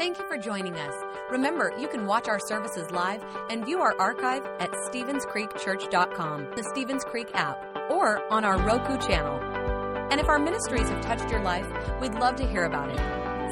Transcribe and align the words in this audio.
Thank 0.00 0.18
you 0.18 0.24
for 0.26 0.38
joining 0.38 0.76
us. 0.76 0.94
Remember, 1.30 1.74
you 1.78 1.86
can 1.86 2.06
watch 2.06 2.26
our 2.26 2.40
services 2.40 2.90
live 2.90 3.22
and 3.50 3.66
view 3.66 3.80
our 3.80 3.94
archive 4.00 4.46
at 4.58 4.72
StevensCreekChurch.com, 4.72 6.52
the 6.56 6.64
Stevens 6.72 7.04
Creek 7.04 7.28
app, 7.34 7.62
or 7.90 8.26
on 8.32 8.42
our 8.42 8.56
Roku 8.62 8.96
channel. 8.96 9.38
And 10.10 10.18
if 10.18 10.26
our 10.26 10.38
ministries 10.38 10.88
have 10.88 11.02
touched 11.02 11.30
your 11.30 11.42
life, 11.42 11.66
we'd 12.00 12.14
love 12.14 12.36
to 12.36 12.48
hear 12.48 12.64
about 12.64 12.88
it. 12.88 12.96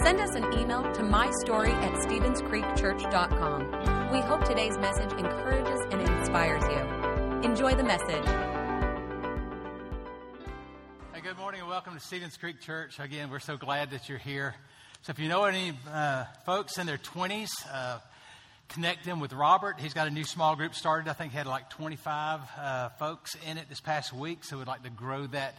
Send 0.02 0.20
us 0.20 0.34
an 0.36 0.44
email 0.58 0.90
to 0.94 1.02
mystory 1.02 1.74
at 1.82 1.92
StevensCreekChurch.com. 2.08 4.10
We 4.10 4.20
hope 4.20 4.42
today's 4.44 4.78
message 4.78 5.12
encourages 5.18 5.80
and 5.90 6.00
inspires 6.00 6.62
you. 6.62 6.78
Enjoy 7.46 7.74
the 7.74 7.84
message. 7.84 8.24
Hey, 11.12 11.20
good 11.20 11.36
morning 11.36 11.60
and 11.60 11.68
welcome 11.68 11.92
to 11.92 12.00
Stevens 12.00 12.38
Creek 12.38 12.58
Church. 12.58 12.98
Again, 12.98 13.28
we're 13.28 13.38
so 13.38 13.58
glad 13.58 13.90
that 13.90 14.08
you're 14.08 14.16
here. 14.16 14.54
So, 15.02 15.12
if 15.12 15.20
you 15.20 15.28
know 15.28 15.44
any 15.44 15.72
uh, 15.92 16.24
folks 16.44 16.76
in 16.76 16.86
their 16.86 16.98
20s, 16.98 17.50
uh, 17.72 18.00
connect 18.68 19.04
them 19.04 19.20
with 19.20 19.32
Robert. 19.32 19.78
He's 19.78 19.94
got 19.94 20.08
a 20.08 20.10
new 20.10 20.24
small 20.24 20.56
group 20.56 20.74
started. 20.74 21.08
I 21.08 21.12
think 21.12 21.30
he 21.30 21.38
had 21.38 21.46
like 21.46 21.70
25 21.70 22.40
uh, 22.58 22.88
folks 22.98 23.36
in 23.48 23.58
it 23.58 23.68
this 23.68 23.80
past 23.80 24.12
week. 24.12 24.42
So, 24.42 24.58
we'd 24.58 24.66
like 24.66 24.82
to 24.82 24.90
grow 24.90 25.28
that 25.28 25.54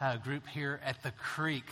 uh, 0.00 0.16
group 0.18 0.46
here 0.46 0.80
at 0.84 1.02
the 1.02 1.10
Creek. 1.10 1.64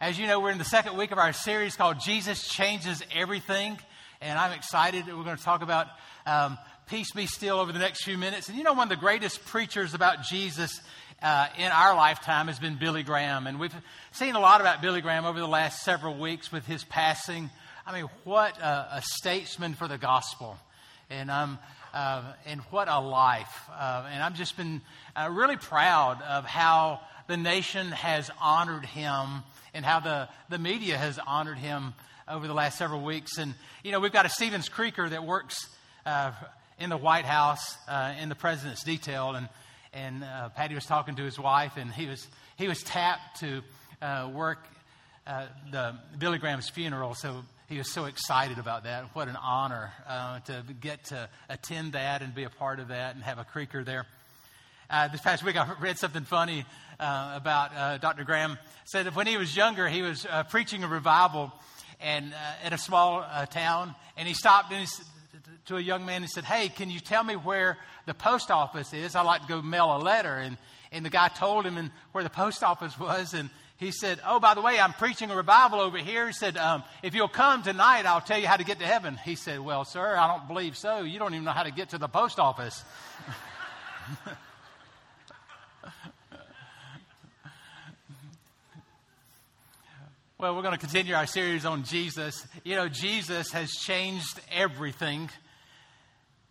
As 0.00 0.18
you 0.18 0.26
know, 0.26 0.40
we're 0.40 0.50
in 0.50 0.58
the 0.58 0.64
second 0.64 0.96
week 0.96 1.12
of 1.12 1.18
our 1.18 1.32
series 1.32 1.76
called 1.76 2.00
Jesus 2.00 2.48
Changes 2.48 3.04
Everything. 3.14 3.78
And 4.20 4.36
I'm 4.36 4.52
excited 4.52 5.06
that 5.06 5.16
we're 5.16 5.24
going 5.24 5.36
to 5.36 5.42
talk 5.42 5.62
about 5.62 5.86
um, 6.26 6.58
peace 6.88 7.12
be 7.12 7.26
still 7.26 7.60
over 7.60 7.70
the 7.70 7.78
next 7.78 8.02
few 8.02 8.18
minutes. 8.18 8.48
And 8.48 8.58
you 8.58 8.64
know, 8.64 8.72
one 8.72 8.84
of 8.84 8.90
the 8.90 8.96
greatest 8.96 9.44
preachers 9.46 9.94
about 9.94 10.24
Jesus 10.24 10.80
uh, 11.22 11.48
in 11.58 11.66
our 11.66 11.94
lifetime 11.94 12.46
has 12.46 12.58
been 12.58 12.76
Billy 12.76 13.02
Graham. 13.02 13.46
And 13.46 13.58
we've 13.58 13.74
seen 14.12 14.34
a 14.34 14.40
lot 14.40 14.60
about 14.60 14.80
Billy 14.82 15.00
Graham 15.00 15.24
over 15.24 15.40
the 15.40 15.48
last 15.48 15.82
several 15.82 16.16
weeks 16.16 16.52
with 16.52 16.66
his 16.66 16.84
passing. 16.84 17.50
I 17.86 17.92
mean, 17.92 18.08
what 18.24 18.58
a, 18.58 18.96
a 18.96 19.02
statesman 19.02 19.74
for 19.74 19.88
the 19.88 19.98
gospel. 19.98 20.56
And, 21.10 21.30
um, 21.30 21.58
uh, 21.92 22.22
and 22.46 22.60
what 22.70 22.88
a 22.88 23.00
life. 23.00 23.68
Uh, 23.72 24.08
and 24.12 24.22
I've 24.22 24.34
just 24.34 24.56
been 24.56 24.80
uh, 25.16 25.28
really 25.32 25.56
proud 25.56 26.22
of 26.22 26.44
how 26.44 27.00
the 27.26 27.36
nation 27.36 27.88
has 27.88 28.30
honored 28.40 28.84
him 28.84 29.42
and 29.74 29.84
how 29.84 30.00
the, 30.00 30.28
the 30.48 30.58
media 30.58 30.96
has 30.96 31.18
honored 31.26 31.58
him 31.58 31.94
over 32.28 32.46
the 32.46 32.54
last 32.54 32.78
several 32.78 33.02
weeks. 33.02 33.38
And, 33.38 33.54
you 33.82 33.92
know, 33.92 34.00
we've 34.00 34.12
got 34.12 34.26
a 34.26 34.30
Stevens 34.30 34.68
Creeker 34.68 35.08
that 35.08 35.24
works 35.24 35.68
uh, 36.06 36.32
in 36.78 36.90
the 36.90 36.96
White 36.96 37.24
House 37.24 37.76
uh, 37.88 38.14
in 38.20 38.28
the 38.28 38.34
president's 38.34 38.84
detail. 38.84 39.34
And 39.34 39.48
and 39.92 40.24
uh, 40.24 40.48
Patty 40.50 40.74
was 40.74 40.84
talking 40.84 41.16
to 41.16 41.22
his 41.22 41.38
wife, 41.38 41.76
and 41.76 41.92
he 41.92 42.06
was 42.06 42.26
he 42.56 42.68
was 42.68 42.82
tapped 42.82 43.40
to 43.40 43.62
uh, 44.02 44.30
work 44.32 44.58
uh, 45.26 45.46
the 45.70 45.94
Billy 46.18 46.38
Graham's 46.38 46.68
funeral. 46.68 47.14
So 47.14 47.42
he 47.68 47.78
was 47.78 47.90
so 47.92 48.06
excited 48.06 48.58
about 48.58 48.84
that. 48.84 49.14
What 49.14 49.28
an 49.28 49.36
honor 49.36 49.92
uh, 50.06 50.40
to 50.40 50.64
get 50.80 51.04
to 51.06 51.28
attend 51.48 51.92
that 51.92 52.22
and 52.22 52.34
be 52.34 52.44
a 52.44 52.50
part 52.50 52.80
of 52.80 52.88
that 52.88 53.14
and 53.14 53.24
have 53.24 53.38
a 53.38 53.44
Creeker 53.44 53.84
there. 53.84 54.06
Uh, 54.90 55.08
this 55.08 55.20
past 55.20 55.44
week, 55.44 55.56
I 55.56 55.70
read 55.80 55.98
something 55.98 56.24
funny 56.24 56.64
uh, 56.98 57.34
about 57.36 58.00
Dr. 58.00 58.24
Graham. 58.24 58.58
Said 58.86 59.06
that 59.06 59.14
when 59.14 59.26
he 59.26 59.36
was 59.36 59.54
younger, 59.54 59.86
he 59.86 60.00
was 60.00 60.26
preaching 60.48 60.82
a 60.82 60.88
revival 60.88 61.52
and 62.00 62.32
in 62.64 62.72
a 62.72 62.78
small 62.78 63.24
town, 63.50 63.94
and 64.16 64.26
he 64.26 64.32
stopped 64.32 64.72
and 64.72 64.80
he 64.80 64.86
to 65.68 65.76
a 65.76 65.80
young 65.80 66.04
man 66.04 66.22
and 66.22 66.30
said, 66.30 66.44
Hey, 66.44 66.68
can 66.68 66.90
you 66.90 67.00
tell 67.00 67.22
me 67.22 67.34
where 67.34 67.78
the 68.06 68.14
post 68.14 68.50
office 68.50 68.92
is? 68.92 69.14
I'd 69.14 69.22
like 69.22 69.42
to 69.42 69.48
go 69.48 69.62
mail 69.62 69.96
a 69.96 69.98
letter. 69.98 70.34
And, 70.34 70.56
and 70.92 71.04
the 71.04 71.10
guy 71.10 71.28
told 71.28 71.64
him 71.64 71.76
and 71.76 71.90
where 72.12 72.24
the 72.24 72.30
post 72.30 72.62
office 72.62 72.98
was. 73.00 73.34
And 73.34 73.50
he 73.76 73.92
said, 73.92 74.18
Oh, 74.26 74.40
by 74.40 74.54
the 74.54 74.60
way, 74.60 74.78
I'm 74.80 74.92
preaching 74.92 75.30
a 75.30 75.36
revival 75.36 75.80
over 75.80 75.98
here. 75.98 76.26
He 76.26 76.32
said, 76.32 76.56
um, 76.56 76.82
If 77.02 77.14
you'll 77.14 77.28
come 77.28 77.62
tonight, 77.62 78.06
I'll 78.06 78.20
tell 78.20 78.38
you 78.38 78.46
how 78.46 78.56
to 78.56 78.64
get 78.64 78.80
to 78.80 78.86
heaven. 78.86 79.18
He 79.24 79.36
said, 79.36 79.60
Well, 79.60 79.84
sir, 79.84 80.16
I 80.16 80.26
don't 80.26 80.48
believe 80.48 80.76
so. 80.76 81.02
You 81.02 81.18
don't 81.18 81.34
even 81.34 81.44
know 81.44 81.52
how 81.52 81.62
to 81.62 81.72
get 81.72 81.90
to 81.90 81.98
the 81.98 82.08
post 82.08 82.38
office. 82.38 82.82
Well, 90.40 90.54
we're 90.54 90.62
going 90.62 90.74
to 90.74 90.78
continue 90.78 91.14
our 91.14 91.26
series 91.26 91.64
on 91.64 91.82
Jesus. 91.82 92.46
You 92.62 92.76
know, 92.76 92.88
Jesus 92.88 93.50
has 93.50 93.72
changed 93.72 94.40
everything. 94.52 95.30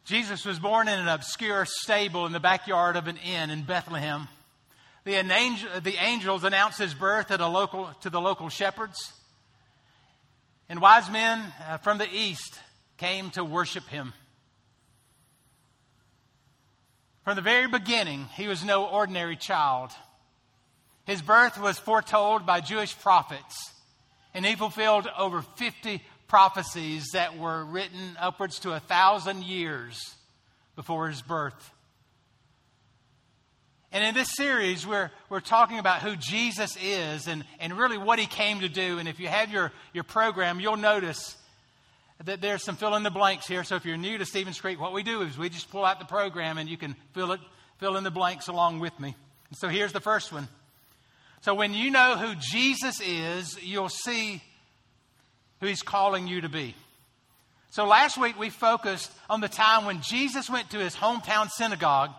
Jesus 0.08 0.46
was 0.46 0.58
born 0.58 0.88
in 0.88 0.98
an 0.98 1.10
obscure 1.10 1.66
stable 1.66 2.26
in 2.26 2.32
the 2.32 2.40
backyard 2.40 2.96
of 2.96 3.08
an 3.08 3.18
inn 3.18 3.50
in 3.50 3.64
Bethlehem. 3.64 4.30
The, 5.04 5.16
angel, 5.16 5.70
the 5.82 6.02
angels 6.02 6.46
announced 6.46 6.80
his 6.80 6.94
birth 6.94 7.30
local, 7.30 7.90
to 8.04 8.10
the 8.10 8.22
local 8.22 8.48
shepherds. 8.48 9.12
And 10.70 10.80
wise 10.80 11.12
men 11.12 11.44
uh, 11.68 11.80
from 11.80 11.98
the 11.98 12.08
east 12.10 12.58
came 12.96 13.32
to 13.32 13.44
worship 13.44 13.86
him. 13.90 14.14
From 17.26 17.36
the 17.36 17.42
very 17.42 17.68
beginning, 17.68 18.30
he 18.38 18.48
was 18.48 18.64
no 18.64 18.86
ordinary 18.86 19.36
child. 19.36 19.92
His 21.04 21.22
birth 21.22 21.60
was 21.60 21.78
foretold 21.78 22.46
by 22.46 22.62
Jewish 22.62 22.98
prophets, 22.98 23.74
and 24.34 24.46
he 24.46 24.56
fulfilled 24.56 25.10
over 25.18 25.42
50 25.42 26.02
prophecies 26.28 27.10
that 27.14 27.38
were 27.38 27.64
written 27.66 28.18
upwards 28.20 28.60
to 28.60 28.74
a 28.74 28.80
thousand 28.80 29.44
years 29.44 30.16
before 30.76 31.08
his 31.08 31.22
birth. 31.22 31.72
And 33.92 34.04
in 34.04 34.14
this 34.14 34.36
series, 34.36 34.86
we're, 34.86 35.10
we're 35.30 35.40
talking 35.40 35.80
about 35.80 36.02
who 36.02 36.16
Jesus 36.18 36.78
is 36.82 37.28
and, 37.28 37.46
and 37.60 37.78
really 37.78 37.98
what 37.98 38.20
he 38.20 38.26
came 38.26 38.60
to 38.60 38.70
do. 38.70 39.00
And 39.00 39.08
if 39.08 39.20
you 39.20 39.28
have 39.28 39.50
your, 39.50 39.72
your 39.94 40.04
program, 40.04 40.60
you'll 40.60 40.76
notice 40.76 41.38
that 42.26 42.42
there's 42.42 42.64
some 42.64 42.76
fill 42.76 42.96
in 42.96 43.04
the 43.04 43.12
blanks 43.12 43.48
here. 43.48 43.64
So 43.64 43.76
if 43.76 43.86
you're 43.86 43.98
new 43.98 44.18
to 44.18 44.26
Stevens 44.26 44.60
Creek, 44.60 44.80
what 44.80 44.92
we 44.92 45.04
do 45.04 45.22
is 45.22 45.38
we 45.38 45.50
just 45.50 45.72
pull 45.72 45.86
out 45.86 46.00
the 46.00 46.06
program 46.06 46.58
and 46.58 46.68
you 46.68 46.78
can 46.78 46.96
fill, 47.14 47.32
it, 47.32 47.40
fill 47.78 47.96
in 47.96 48.04
the 48.04 48.12
blanks 48.12 48.50
along 48.50 48.80
with 48.80 49.00
me. 49.00 49.16
And 49.50 49.58
so 49.58 49.70
here's 49.70 49.94
the 49.94 50.02
first 50.02 50.34
one. 50.34 50.50
So 51.42 51.54
when 51.54 51.74
you 51.74 51.90
know 51.90 52.18
who 52.18 52.36
Jesus 52.36 53.00
is, 53.00 53.58
you'll 53.64 53.90
see 53.90 54.42
who 55.60 55.68
he's 55.68 55.82
calling 55.82 56.28
you 56.28 56.42
to 56.42 56.50
be. 56.50 56.76
So 57.70 57.86
last 57.86 58.18
week 58.18 58.40
we 58.40 58.50
focused 58.50 59.12
on 59.30 59.42
the 59.42 59.50
time 59.50 59.86
when 59.86 60.02
Jesus 60.02 60.50
went 60.50 60.72
to 60.72 60.80
his 60.80 60.96
hometown 60.96 61.50
synagogue 61.50 62.12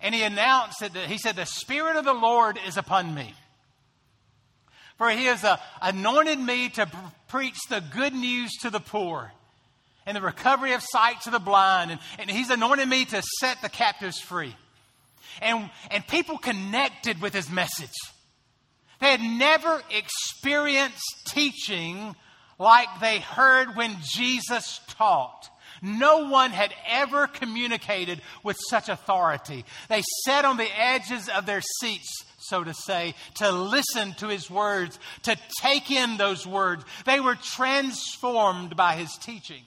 and 0.00 0.14
he 0.14 0.22
announced 0.22 0.80
that 0.80 0.94
he 0.96 1.18
said, 1.18 1.36
The 1.36 1.46
Spirit 1.46 1.96
of 1.96 2.04
the 2.04 2.12
Lord 2.12 2.58
is 2.66 2.76
upon 2.76 3.14
me. 3.14 3.34
For 4.98 5.10
he 5.10 5.24
has 5.24 5.42
uh, 5.42 5.56
anointed 5.82 6.38
me 6.38 6.68
to 6.70 6.88
preach 7.28 7.56
the 7.68 7.80
good 7.80 8.14
news 8.14 8.52
to 8.62 8.70
the 8.70 8.80
poor 8.80 9.32
and 10.06 10.16
the 10.16 10.20
recovery 10.20 10.74
of 10.74 10.82
sight 10.82 11.22
to 11.22 11.30
the 11.30 11.38
blind. 11.38 11.90
And, 11.90 12.00
and 12.18 12.30
he's 12.30 12.50
anointed 12.50 12.88
me 12.88 13.04
to 13.06 13.22
set 13.40 13.62
the 13.62 13.68
captives 13.68 14.20
free. 14.20 14.54
And, 15.40 15.70
and 15.90 16.06
people 16.06 16.38
connected 16.38 17.20
with 17.20 17.34
his 17.34 17.50
message. 17.50 17.88
They 19.00 19.10
had 19.10 19.20
never 19.20 19.82
experienced 19.90 21.02
teaching 21.28 22.14
like 22.58 22.88
they 23.00 23.18
heard 23.18 23.76
when 23.76 23.96
Jesus 24.02 24.80
taught. 24.88 25.50
No 25.82 26.28
one 26.28 26.50
had 26.50 26.72
ever 26.88 27.26
communicated 27.26 28.22
with 28.42 28.56
such 28.70 28.88
authority. 28.88 29.64
They 29.88 30.02
sat 30.24 30.44
on 30.44 30.56
the 30.56 30.80
edges 30.80 31.28
of 31.28 31.46
their 31.46 31.60
seats, 31.80 32.24
so 32.38 32.64
to 32.64 32.72
say, 32.72 33.14
to 33.36 33.50
listen 33.50 34.14
to 34.14 34.28
his 34.28 34.50
words, 34.50 34.98
to 35.24 35.36
take 35.60 35.90
in 35.90 36.16
those 36.16 36.46
words. 36.46 36.84
They 37.04 37.20
were 37.20 37.34
transformed 37.34 38.76
by 38.76 38.94
his 38.94 39.12
teaching. 39.18 39.62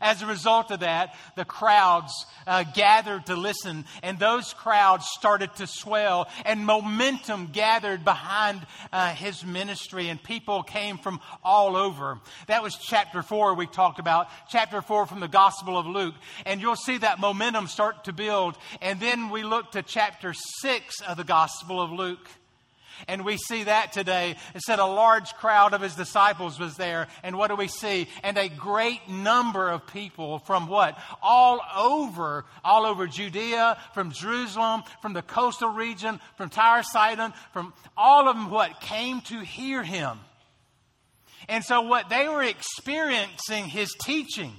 As 0.00 0.22
a 0.22 0.26
result 0.26 0.70
of 0.70 0.80
that, 0.80 1.14
the 1.36 1.44
crowds 1.44 2.26
uh, 2.46 2.64
gathered 2.74 3.26
to 3.26 3.36
listen, 3.36 3.84
and 4.02 4.18
those 4.18 4.52
crowds 4.52 5.06
started 5.06 5.54
to 5.56 5.66
swell, 5.66 6.28
and 6.44 6.64
momentum 6.66 7.50
gathered 7.52 8.04
behind 8.04 8.66
uh, 8.92 9.12
his 9.14 9.44
ministry, 9.44 10.08
and 10.08 10.22
people 10.22 10.62
came 10.62 10.98
from 10.98 11.20
all 11.42 11.76
over. 11.76 12.20
That 12.46 12.62
was 12.62 12.76
chapter 12.76 13.22
four 13.22 13.54
we 13.54 13.66
talked 13.66 13.98
about, 13.98 14.28
chapter 14.48 14.82
four 14.82 15.06
from 15.06 15.20
the 15.20 15.28
Gospel 15.28 15.78
of 15.78 15.86
Luke. 15.86 16.14
And 16.44 16.60
you'll 16.60 16.76
see 16.76 16.98
that 16.98 17.20
momentum 17.20 17.66
start 17.66 18.04
to 18.04 18.12
build. 18.12 18.56
And 18.80 19.00
then 19.00 19.30
we 19.30 19.42
look 19.42 19.72
to 19.72 19.82
chapter 19.82 20.32
six 20.34 21.00
of 21.00 21.16
the 21.16 21.24
Gospel 21.24 21.80
of 21.80 21.90
Luke. 21.92 22.28
And 23.08 23.24
we 23.24 23.36
see 23.36 23.64
that 23.64 23.92
today. 23.92 24.36
It 24.54 24.62
said 24.62 24.78
a 24.78 24.86
large 24.86 25.32
crowd 25.34 25.74
of 25.74 25.80
his 25.80 25.94
disciples 25.94 26.58
was 26.58 26.76
there. 26.76 27.08
And 27.22 27.36
what 27.36 27.48
do 27.48 27.56
we 27.56 27.68
see? 27.68 28.08
And 28.22 28.36
a 28.36 28.48
great 28.48 29.08
number 29.08 29.70
of 29.70 29.86
people 29.86 30.40
from 30.40 30.68
what? 30.68 30.98
All 31.22 31.60
over, 31.76 32.44
all 32.64 32.86
over 32.86 33.06
Judea, 33.06 33.78
from 33.94 34.12
Jerusalem, 34.12 34.82
from 35.02 35.12
the 35.12 35.22
coastal 35.22 35.70
region, 35.70 36.20
from 36.36 36.50
Tyre 36.50 36.82
Sidon, 36.82 37.32
from 37.52 37.72
all 37.96 38.28
of 38.28 38.36
them 38.36 38.50
what? 38.50 38.80
Came 38.80 39.20
to 39.22 39.40
hear 39.40 39.82
him. 39.82 40.18
And 41.48 41.64
so 41.64 41.82
what 41.82 42.08
they 42.08 42.28
were 42.28 42.42
experiencing 42.42 43.66
his 43.66 43.94
teaching 44.02 44.52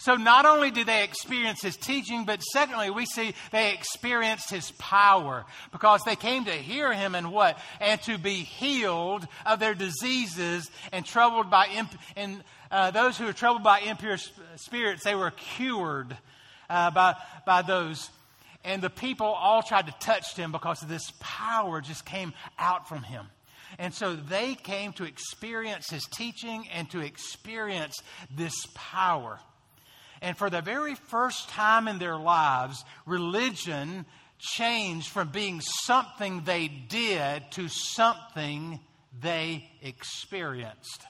So 0.00 0.14
not 0.14 0.46
only 0.46 0.70
did 0.70 0.86
they 0.86 1.02
experience 1.02 1.60
his 1.60 1.76
teaching, 1.76 2.24
but 2.24 2.40
secondly, 2.40 2.88
we 2.88 3.04
see 3.04 3.34
they 3.50 3.74
experienced 3.74 4.48
his 4.48 4.70
power 4.78 5.44
because 5.72 6.02
they 6.04 6.14
came 6.14 6.44
to 6.44 6.52
hear 6.52 6.92
him 6.92 7.16
and 7.16 7.32
what? 7.32 7.58
And 7.80 8.00
to 8.02 8.16
be 8.16 8.36
healed 8.36 9.26
of 9.44 9.58
their 9.58 9.74
diseases 9.74 10.70
and 10.92 11.04
troubled 11.04 11.50
by, 11.50 11.66
imp- 11.74 11.98
and 12.16 12.44
uh, 12.70 12.92
those 12.92 13.18
who 13.18 13.24
were 13.24 13.32
troubled 13.32 13.64
by 13.64 13.80
impure 13.80 14.18
spirits, 14.54 15.02
they 15.02 15.16
were 15.16 15.32
cured 15.32 16.16
uh, 16.70 16.92
by, 16.92 17.16
by 17.44 17.62
those. 17.62 18.08
And 18.64 18.80
the 18.80 18.90
people 18.90 19.26
all 19.26 19.62
tried 19.62 19.86
to 19.86 19.94
touch 19.98 20.36
him 20.36 20.52
because 20.52 20.80
this 20.80 21.12
power 21.18 21.80
just 21.80 22.04
came 22.04 22.34
out 22.56 22.88
from 22.88 23.02
him. 23.02 23.26
And 23.80 23.92
so 23.92 24.14
they 24.14 24.54
came 24.54 24.92
to 24.94 25.04
experience 25.04 25.90
his 25.90 26.04
teaching 26.04 26.68
and 26.72 26.88
to 26.90 27.00
experience 27.00 27.96
this 28.34 28.54
power. 28.74 29.40
And 30.20 30.36
for 30.36 30.50
the 30.50 30.60
very 30.60 30.94
first 30.94 31.48
time 31.48 31.88
in 31.88 31.98
their 31.98 32.16
lives, 32.16 32.84
religion 33.06 34.06
changed 34.38 35.08
from 35.08 35.28
being 35.28 35.60
something 35.60 36.42
they 36.44 36.68
did 36.68 37.42
to 37.52 37.68
something 37.68 38.80
they 39.20 39.68
experienced. 39.82 41.02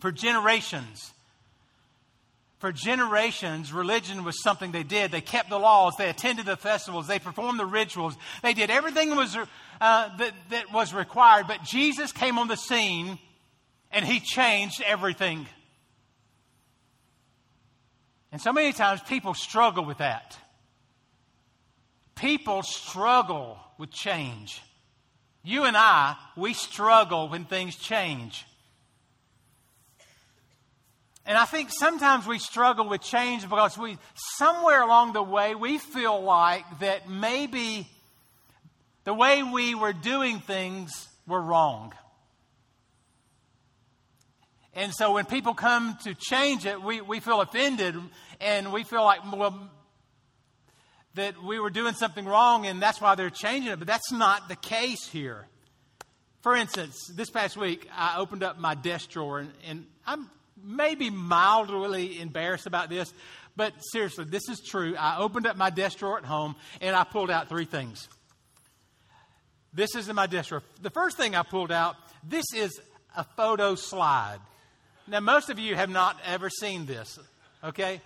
For 0.00 0.12
generations, 0.12 1.12
for 2.58 2.70
generations, 2.72 3.72
religion 3.72 4.22
was 4.22 4.40
something 4.40 4.70
they 4.70 4.84
did. 4.84 5.10
They 5.10 5.20
kept 5.20 5.50
the 5.50 5.58
laws, 5.58 5.94
they 5.98 6.08
attended 6.08 6.46
the 6.46 6.56
festivals, 6.56 7.08
they 7.08 7.18
performed 7.18 7.58
the 7.58 7.66
rituals, 7.66 8.16
they 8.42 8.54
did 8.54 8.70
everything 8.70 9.16
was, 9.16 9.36
uh, 9.36 10.16
that, 10.16 10.32
that 10.50 10.72
was 10.72 10.94
required. 10.94 11.48
But 11.48 11.64
Jesus 11.64 12.12
came 12.12 12.38
on 12.38 12.46
the 12.46 12.56
scene 12.56 13.18
and 13.90 14.04
he 14.04 14.20
changed 14.20 14.80
everything. 14.86 15.46
And 18.32 18.40
so 18.40 18.52
many 18.52 18.72
times 18.72 19.02
people 19.02 19.34
struggle 19.34 19.84
with 19.84 19.98
that. 19.98 20.36
People 22.14 22.62
struggle 22.62 23.58
with 23.78 23.90
change. 23.90 24.62
You 25.44 25.64
and 25.64 25.76
I, 25.76 26.16
we 26.36 26.54
struggle 26.54 27.28
when 27.28 27.44
things 27.44 27.76
change. 27.76 28.46
And 31.26 31.38
I 31.38 31.44
think 31.44 31.70
sometimes 31.70 32.26
we 32.26 32.38
struggle 32.38 32.88
with 32.88 33.02
change 33.02 33.42
because 33.42 33.76
we, 33.76 33.98
somewhere 34.14 34.82
along 34.82 35.12
the 35.12 35.22
way, 35.22 35.54
we 35.54 35.78
feel 35.78 36.20
like 36.20 36.64
that 36.80 37.08
maybe 37.08 37.86
the 39.04 39.14
way 39.14 39.42
we 39.42 39.74
were 39.74 39.92
doing 39.92 40.40
things 40.40 41.08
were 41.26 41.40
wrong. 41.40 41.92
And 44.74 44.92
so 44.94 45.12
when 45.12 45.26
people 45.26 45.54
come 45.54 45.98
to 46.04 46.14
change 46.14 46.64
it, 46.64 46.82
we, 46.82 47.00
we 47.00 47.20
feel 47.20 47.40
offended 47.40 47.94
and 48.40 48.72
we 48.72 48.84
feel 48.84 49.04
like, 49.04 49.20
well, 49.30 49.70
that 51.14 51.42
we 51.42 51.58
were 51.60 51.70
doing 51.70 51.94
something 51.94 52.24
wrong 52.24 52.66
and 52.66 52.80
that's 52.80 53.00
why 53.00 53.14
they're 53.14 53.30
changing 53.30 53.72
it. 53.72 53.78
But 53.78 53.86
that's 53.86 54.10
not 54.10 54.48
the 54.48 54.56
case 54.56 55.06
here. 55.06 55.46
For 56.40 56.56
instance, 56.56 56.96
this 57.14 57.30
past 57.30 57.56
week, 57.56 57.86
I 57.94 58.16
opened 58.18 58.42
up 58.42 58.58
my 58.58 58.74
desk 58.74 59.10
drawer 59.10 59.40
and, 59.40 59.52
and 59.68 59.86
I'm 60.06 60.30
maybe 60.62 61.10
mildly 61.10 62.20
embarrassed 62.20 62.66
about 62.66 62.88
this, 62.88 63.12
but 63.56 63.74
seriously, 63.92 64.24
this 64.24 64.48
is 64.48 64.60
true. 64.60 64.96
I 64.98 65.18
opened 65.18 65.46
up 65.46 65.56
my 65.56 65.70
desk 65.70 65.98
drawer 65.98 66.16
at 66.16 66.24
home 66.24 66.56
and 66.80 66.96
I 66.96 67.04
pulled 67.04 67.30
out 67.30 67.48
three 67.48 67.66
things. 67.66 68.08
This 69.74 69.94
is 69.94 70.08
in 70.08 70.16
my 70.16 70.26
desk 70.26 70.48
drawer. 70.48 70.62
The 70.80 70.90
first 70.90 71.16
thing 71.16 71.34
I 71.34 71.42
pulled 71.42 71.72
out, 71.72 71.96
this 72.26 72.46
is 72.54 72.80
a 73.16 73.24
photo 73.36 73.74
slide. 73.74 74.38
Now, 75.12 75.20
most 75.20 75.50
of 75.50 75.58
you 75.58 75.76
have 75.76 75.90
not 75.90 76.16
ever 76.24 76.48
seen 76.48 76.86
this, 76.86 77.18
okay? 77.62 78.00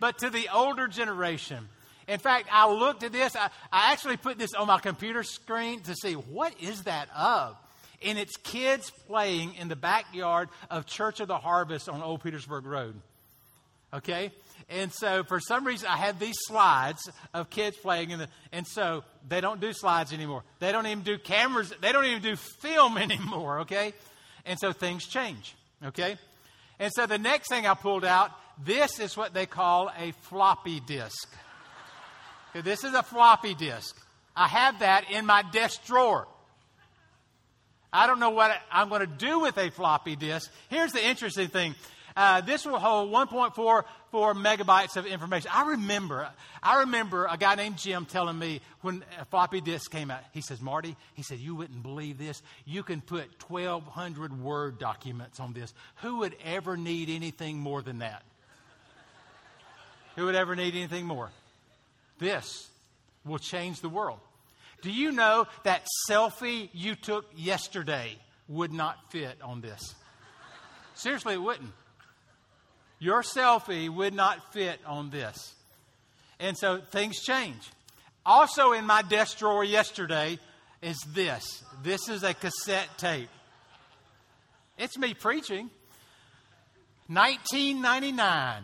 But 0.00 0.18
to 0.18 0.30
the 0.30 0.48
older 0.52 0.88
generation, 0.88 1.68
in 2.08 2.18
fact, 2.18 2.48
I 2.50 2.68
looked 2.68 3.04
at 3.04 3.12
this. 3.12 3.36
I, 3.36 3.50
I 3.72 3.92
actually 3.92 4.16
put 4.16 4.36
this 4.36 4.52
on 4.52 4.66
my 4.66 4.80
computer 4.80 5.22
screen 5.22 5.80
to 5.82 5.94
see 5.94 6.14
what 6.14 6.52
is 6.60 6.82
that 6.82 7.08
of. 7.16 7.56
And 8.04 8.18
it's 8.18 8.36
kids 8.36 8.90
playing 9.06 9.54
in 9.54 9.68
the 9.68 9.76
backyard 9.76 10.48
of 10.70 10.86
Church 10.86 11.20
of 11.20 11.28
the 11.28 11.38
Harvest 11.38 11.88
on 11.88 12.02
Old 12.02 12.24
Petersburg 12.24 12.66
Road. 12.66 12.96
Okay? 13.92 14.32
And 14.68 14.92
so 14.92 15.22
for 15.22 15.38
some 15.38 15.64
reason, 15.64 15.86
I 15.88 15.98
have 15.98 16.18
these 16.18 16.36
slides 16.48 17.08
of 17.32 17.48
kids 17.48 17.76
playing, 17.76 18.10
in 18.10 18.18
the, 18.18 18.28
and 18.50 18.66
so 18.66 19.04
they 19.28 19.40
don't 19.40 19.60
do 19.60 19.72
slides 19.72 20.12
anymore. 20.12 20.42
They 20.58 20.72
don't 20.72 20.86
even 20.88 21.04
do 21.04 21.16
cameras. 21.16 21.72
They 21.80 21.92
don't 21.92 22.06
even 22.06 22.22
do 22.22 22.34
film 22.34 22.98
anymore. 22.98 23.60
Okay, 23.60 23.92
and 24.44 24.58
so 24.58 24.72
things 24.72 25.06
change. 25.06 25.54
Okay? 25.84 26.16
And 26.78 26.92
so 26.94 27.06
the 27.06 27.18
next 27.18 27.48
thing 27.48 27.66
I 27.66 27.74
pulled 27.74 28.04
out, 28.04 28.30
this 28.64 28.98
is 28.98 29.16
what 29.16 29.34
they 29.34 29.46
call 29.46 29.90
a 29.98 30.12
floppy 30.22 30.80
disk. 30.80 31.34
Okay, 32.50 32.62
this 32.62 32.84
is 32.84 32.94
a 32.94 33.02
floppy 33.02 33.54
disk. 33.54 33.96
I 34.36 34.48
have 34.48 34.80
that 34.80 35.10
in 35.10 35.26
my 35.26 35.42
desk 35.52 35.84
drawer. 35.86 36.26
I 37.92 38.08
don't 38.08 38.18
know 38.18 38.30
what 38.30 38.56
I'm 38.72 38.88
going 38.88 39.02
to 39.02 39.06
do 39.06 39.40
with 39.40 39.56
a 39.56 39.70
floppy 39.70 40.16
disk. 40.16 40.50
Here's 40.68 40.92
the 40.92 41.04
interesting 41.04 41.48
thing. 41.48 41.76
Uh, 42.16 42.40
this 42.42 42.64
will 42.64 42.78
hold 42.78 43.10
1.44 43.12 43.84
megabytes 44.34 44.96
of 44.96 45.04
information. 45.04 45.50
I 45.52 45.70
remember, 45.70 46.28
I 46.62 46.80
remember 46.80 47.26
a 47.26 47.36
guy 47.36 47.56
named 47.56 47.76
Jim 47.76 48.06
telling 48.06 48.38
me 48.38 48.60
when 48.82 49.04
a 49.20 49.24
floppy 49.24 49.60
disk 49.60 49.90
came 49.90 50.12
out. 50.12 50.20
He 50.32 50.40
says, 50.40 50.60
"Marty," 50.60 50.96
he 51.14 51.22
said, 51.22 51.40
"you 51.40 51.56
wouldn't 51.56 51.82
believe 51.82 52.16
this. 52.16 52.40
You 52.64 52.84
can 52.84 53.00
put 53.00 53.42
1,200 53.48 54.40
word 54.40 54.78
documents 54.78 55.40
on 55.40 55.54
this. 55.54 55.74
Who 55.96 56.18
would 56.18 56.36
ever 56.44 56.76
need 56.76 57.10
anything 57.10 57.58
more 57.58 57.82
than 57.82 57.98
that? 57.98 58.22
Who 60.14 60.26
would 60.26 60.36
ever 60.36 60.54
need 60.54 60.76
anything 60.76 61.06
more? 61.06 61.32
This 62.18 62.70
will 63.24 63.40
change 63.40 63.80
the 63.80 63.88
world." 63.88 64.20
Do 64.82 64.90
you 64.92 65.12
know 65.12 65.46
that 65.62 65.86
selfie 66.08 66.68
you 66.74 66.94
took 66.94 67.24
yesterday 67.34 68.18
would 68.48 68.72
not 68.72 69.10
fit 69.10 69.40
on 69.42 69.62
this? 69.62 69.94
Seriously, 70.94 71.34
it 71.34 71.42
wouldn't. 71.42 71.72
Your 73.04 73.20
selfie 73.20 73.90
would 73.90 74.14
not 74.14 74.54
fit 74.54 74.80
on 74.86 75.10
this. 75.10 75.54
And 76.40 76.56
so 76.56 76.80
things 76.90 77.20
change. 77.20 77.70
Also, 78.24 78.72
in 78.72 78.86
my 78.86 79.02
desk 79.02 79.36
drawer 79.36 79.62
yesterday 79.62 80.38
is 80.80 80.96
this 81.12 81.62
this 81.82 82.08
is 82.08 82.22
a 82.22 82.32
cassette 82.32 82.88
tape. 82.96 83.28
It's 84.78 84.96
me 84.96 85.12
preaching. 85.12 85.68
1999, 87.08 88.62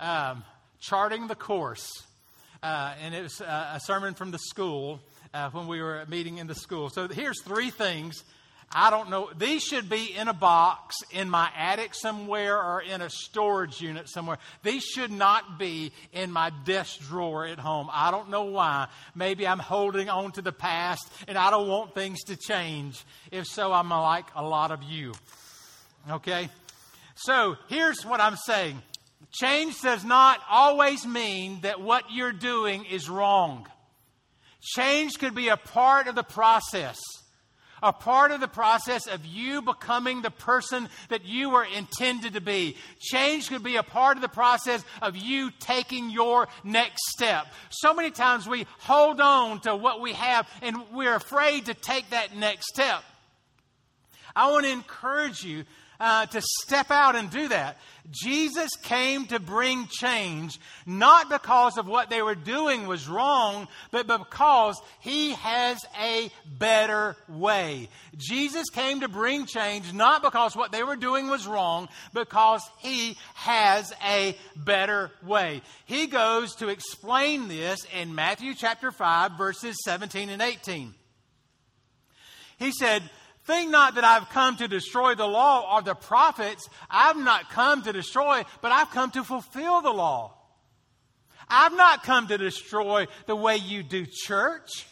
um, 0.00 0.42
charting 0.80 1.26
the 1.26 1.34
course. 1.34 1.86
Uh, 2.62 2.94
and 3.02 3.14
it 3.14 3.24
was 3.24 3.42
uh, 3.42 3.72
a 3.74 3.80
sermon 3.80 4.14
from 4.14 4.30
the 4.30 4.38
school 4.38 5.00
uh, 5.34 5.50
when 5.50 5.66
we 5.66 5.82
were 5.82 6.02
meeting 6.08 6.38
in 6.38 6.46
the 6.46 6.54
school. 6.54 6.88
So 6.88 7.08
here's 7.08 7.42
three 7.42 7.68
things 7.68 8.24
I 8.72 8.90
don't 8.90 9.10
know. 9.10 9.30
These 9.36 9.62
should 9.62 9.88
be 9.88 10.14
in 10.16 10.28
a 10.28 10.34
box 10.34 10.96
in 11.12 11.30
my 11.30 11.50
attic 11.56 11.94
somewhere 11.94 12.56
or 12.56 12.80
in 12.80 13.02
a 13.02 13.10
storage 13.10 13.80
unit 13.80 14.08
somewhere. 14.08 14.38
These 14.62 14.82
should 14.82 15.12
not 15.12 15.58
be 15.58 15.92
in 16.12 16.32
my 16.32 16.50
desk 16.64 17.00
drawer 17.00 17.46
at 17.46 17.58
home. 17.58 17.88
I 17.92 18.10
don't 18.10 18.30
know 18.30 18.44
why. 18.44 18.88
Maybe 19.14 19.46
I'm 19.46 19.60
holding 19.60 20.08
on 20.08 20.32
to 20.32 20.42
the 20.42 20.52
past 20.52 21.08
and 21.28 21.38
I 21.38 21.50
don't 21.50 21.68
want 21.68 21.94
things 21.94 22.24
to 22.24 22.36
change. 22.36 23.04
If 23.30 23.46
so, 23.46 23.72
I'm 23.72 23.90
like 23.90 24.26
a 24.34 24.42
lot 24.42 24.72
of 24.72 24.82
you. 24.82 25.12
Okay? 26.10 26.48
So 27.14 27.56
here's 27.68 28.04
what 28.04 28.20
I'm 28.20 28.36
saying 28.36 28.82
change 29.32 29.80
does 29.80 30.04
not 30.04 30.40
always 30.50 31.06
mean 31.06 31.60
that 31.62 31.80
what 31.80 32.04
you're 32.12 32.32
doing 32.32 32.84
is 32.84 33.08
wrong. 33.08 33.68
Change 34.60 35.18
could 35.18 35.34
be 35.34 35.48
a 35.48 35.56
part 35.56 36.08
of 36.08 36.14
the 36.14 36.22
process 36.22 36.98
a 37.84 37.92
part 37.92 38.30
of 38.30 38.40
the 38.40 38.48
process 38.48 39.06
of 39.06 39.26
you 39.26 39.60
becoming 39.60 40.22
the 40.22 40.30
person 40.30 40.88
that 41.10 41.26
you 41.26 41.50
were 41.50 41.66
intended 41.76 42.32
to 42.32 42.40
be. 42.40 42.76
Change 42.98 43.50
could 43.50 43.62
be 43.62 43.76
a 43.76 43.82
part 43.82 44.16
of 44.16 44.22
the 44.22 44.28
process 44.28 44.82
of 45.02 45.16
you 45.16 45.50
taking 45.60 46.08
your 46.08 46.48
next 46.64 47.02
step. 47.10 47.46
So 47.68 47.92
many 47.92 48.10
times 48.10 48.48
we 48.48 48.66
hold 48.78 49.20
on 49.20 49.60
to 49.60 49.76
what 49.76 50.00
we 50.00 50.14
have 50.14 50.48
and 50.62 50.78
we're 50.94 51.14
afraid 51.14 51.66
to 51.66 51.74
take 51.74 52.08
that 52.10 52.34
next 52.34 52.68
step. 52.68 53.04
I 54.34 54.50
want 54.50 54.64
to 54.64 54.72
encourage 54.72 55.44
you 55.44 55.64
uh, 56.00 56.26
to 56.26 56.42
step 56.62 56.90
out 56.90 57.16
and 57.16 57.30
do 57.30 57.48
that. 57.48 57.78
Jesus 58.10 58.70
came 58.82 59.24
to 59.26 59.40
bring 59.40 59.86
change, 59.86 60.60
not 60.84 61.30
because 61.30 61.78
of 61.78 61.86
what 61.86 62.10
they 62.10 62.20
were 62.20 62.34
doing 62.34 62.86
was 62.86 63.08
wrong, 63.08 63.66
but 63.90 64.06
because 64.06 64.80
he 65.00 65.32
has 65.32 65.78
a 65.98 66.30
better 66.58 67.16
way. 67.28 67.88
Jesus 68.18 68.68
came 68.68 69.00
to 69.00 69.08
bring 69.08 69.46
change, 69.46 69.92
not 69.94 70.22
because 70.22 70.54
what 70.54 70.70
they 70.70 70.82
were 70.82 70.96
doing 70.96 71.28
was 71.28 71.46
wrong, 71.46 71.88
because 72.12 72.62
he 72.78 73.16
has 73.34 73.92
a 74.06 74.36
better 74.54 75.10
way. 75.24 75.62
He 75.86 76.06
goes 76.06 76.54
to 76.56 76.68
explain 76.68 77.48
this 77.48 77.86
in 77.98 78.14
Matthew 78.14 78.54
chapter 78.54 78.92
5, 78.92 79.32
verses 79.32 79.76
17 79.82 80.28
and 80.28 80.42
18. 80.42 80.94
He 82.58 82.70
said, 82.70 83.02
Think 83.44 83.70
not 83.70 83.96
that 83.96 84.04
I've 84.04 84.30
come 84.30 84.56
to 84.56 84.68
destroy 84.68 85.14
the 85.14 85.26
law 85.26 85.76
or 85.76 85.82
the 85.82 85.94
prophets. 85.94 86.68
I've 86.90 87.18
not 87.18 87.50
come 87.50 87.82
to 87.82 87.92
destroy, 87.92 88.44
but 88.62 88.72
I've 88.72 88.90
come 88.90 89.10
to 89.12 89.22
fulfill 89.22 89.82
the 89.82 89.92
law. 89.92 90.34
I've 91.48 91.76
not 91.76 92.04
come 92.04 92.26
to 92.28 92.38
destroy 92.38 93.06
the 93.26 93.36
way 93.36 93.56
you 93.56 93.82
do 93.82 94.06
church. 94.06 94.86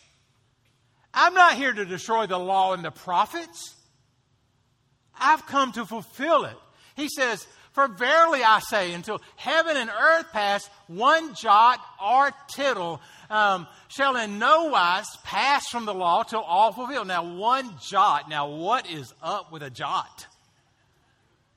I'm 1.15 1.33
not 1.33 1.55
here 1.55 1.73
to 1.73 1.85
destroy 1.87 2.27
the 2.27 2.39
law 2.39 2.75
and 2.75 2.85
the 2.85 2.91
prophets. 2.91 3.75
I've 5.19 5.47
come 5.47 5.73
to 5.73 5.87
fulfill 5.87 6.45
it. 6.45 6.57
He 6.95 7.09
says, 7.09 7.47
For 7.73 7.89
verily 7.89 8.43
I 8.45 8.61
say, 8.61 8.93
until 8.93 9.21
heaven 9.37 9.77
and 9.77 9.89
earth 9.91 10.27
pass, 10.33 10.69
one 10.89 11.35
jot 11.35 11.81
or 12.05 12.31
tittle 12.49 13.01
um, 13.31 13.67
shall 13.89 14.17
in 14.17 14.39
no 14.39 14.65
wise 14.65 15.07
pass 15.25 15.67
from 15.69 15.87
the 15.87 15.95
law 15.95 16.23
till 16.23 16.43
all 16.43 16.73
fulfilled. 16.73 17.09
Now, 17.09 17.35
one 17.35 17.71
jot. 17.81 18.29
Now, 18.29 18.51
what 18.51 18.91
is 18.91 19.15
up 19.23 19.51
with 19.51 19.63
a 19.63 19.71
jot? 19.71 20.27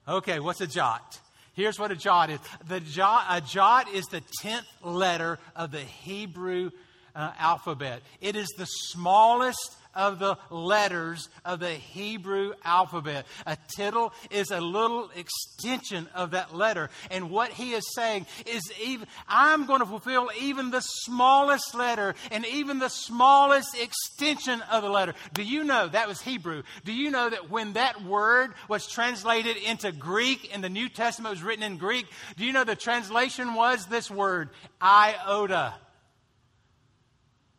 Okay, 0.08 0.40
what's 0.40 0.62
a 0.62 0.68
jot? 0.68 1.20
Here's 1.54 1.78
what 1.78 1.92
a 1.92 1.96
jot 1.96 2.30
is. 2.30 2.40
The 2.68 2.80
jot, 2.80 3.26
a 3.30 3.42
jot 3.42 3.94
is 3.94 4.06
the 4.06 4.22
tenth 4.42 4.68
letter 4.84 5.38
of 5.56 5.72
the 5.72 5.82
Hebrew 5.82 6.72
uh, 7.14 7.32
alphabet. 7.38 8.02
It 8.22 8.36
is 8.36 8.48
the 8.58 8.66
smallest 8.66 9.76
of 9.96 10.20
the 10.20 10.38
letters 10.50 11.30
of 11.44 11.60
the 11.60 11.72
Hebrew 11.72 12.54
alphabet. 12.64 13.26
A 13.46 13.58
tittle 13.76 14.14
is 14.30 14.52
a 14.52 14.60
little 14.60 15.10
extension 15.16 16.08
of 16.14 16.32
that 16.32 16.56
letter. 16.56 16.90
And 17.10 17.30
what 17.30 17.52
he 17.52 17.74
is 17.74 17.86
saying 17.96 18.26
is 18.46 18.62
even 18.84 19.08
I'm 19.28 19.66
going 19.66 19.80
to 19.80 19.86
fulfill 19.86 20.30
even 20.40 20.72
the 20.72 20.82
smallest 20.82 21.74
letter 21.76 22.16
and 22.32 22.46
even 22.46 22.80
the 22.80 22.90
smallest 22.90 23.76
extension 23.80 24.62
of 24.64 24.84
the 24.84 24.90
letter. 24.90 25.14
Do 25.34 25.44
you 25.44 25.64
know 25.64 25.88
that 25.88 26.08
was 26.08 26.22
Hebrew? 26.22 26.64
Do 26.84 26.94
you 26.94 27.12
know 27.12 27.30
that 27.30 27.50
when 27.50 27.74
that 27.74 28.04
word 28.04 28.54
was 28.68 28.88
translated 28.88 29.58
into 29.58 29.92
Greek 29.92 30.54
in 30.54 30.62
the 30.62 30.70
New 30.70 30.90
Testament 30.90 31.32
was 31.34 31.44
written 31.44 31.64
in 31.64 31.78
Greek, 31.78 32.06
do 32.38 32.46
you 32.46 32.54
know 32.54 32.64
the 32.64 32.76
translation 32.76 33.54
was 33.54 33.86
this 33.86 34.10
word 34.12 34.50
iota? 34.82 35.74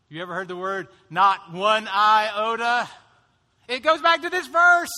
You 0.09 0.23
ever 0.23 0.35
heard 0.35 0.47
the 0.47 0.57
word 0.57 0.87
not 1.11 1.53
one 1.53 1.89
iota? 1.93 2.89
It 3.69 3.83
goes 3.83 4.01
back 4.01 4.23
to 4.23 4.31
this 4.31 4.47
verse. 4.47 4.93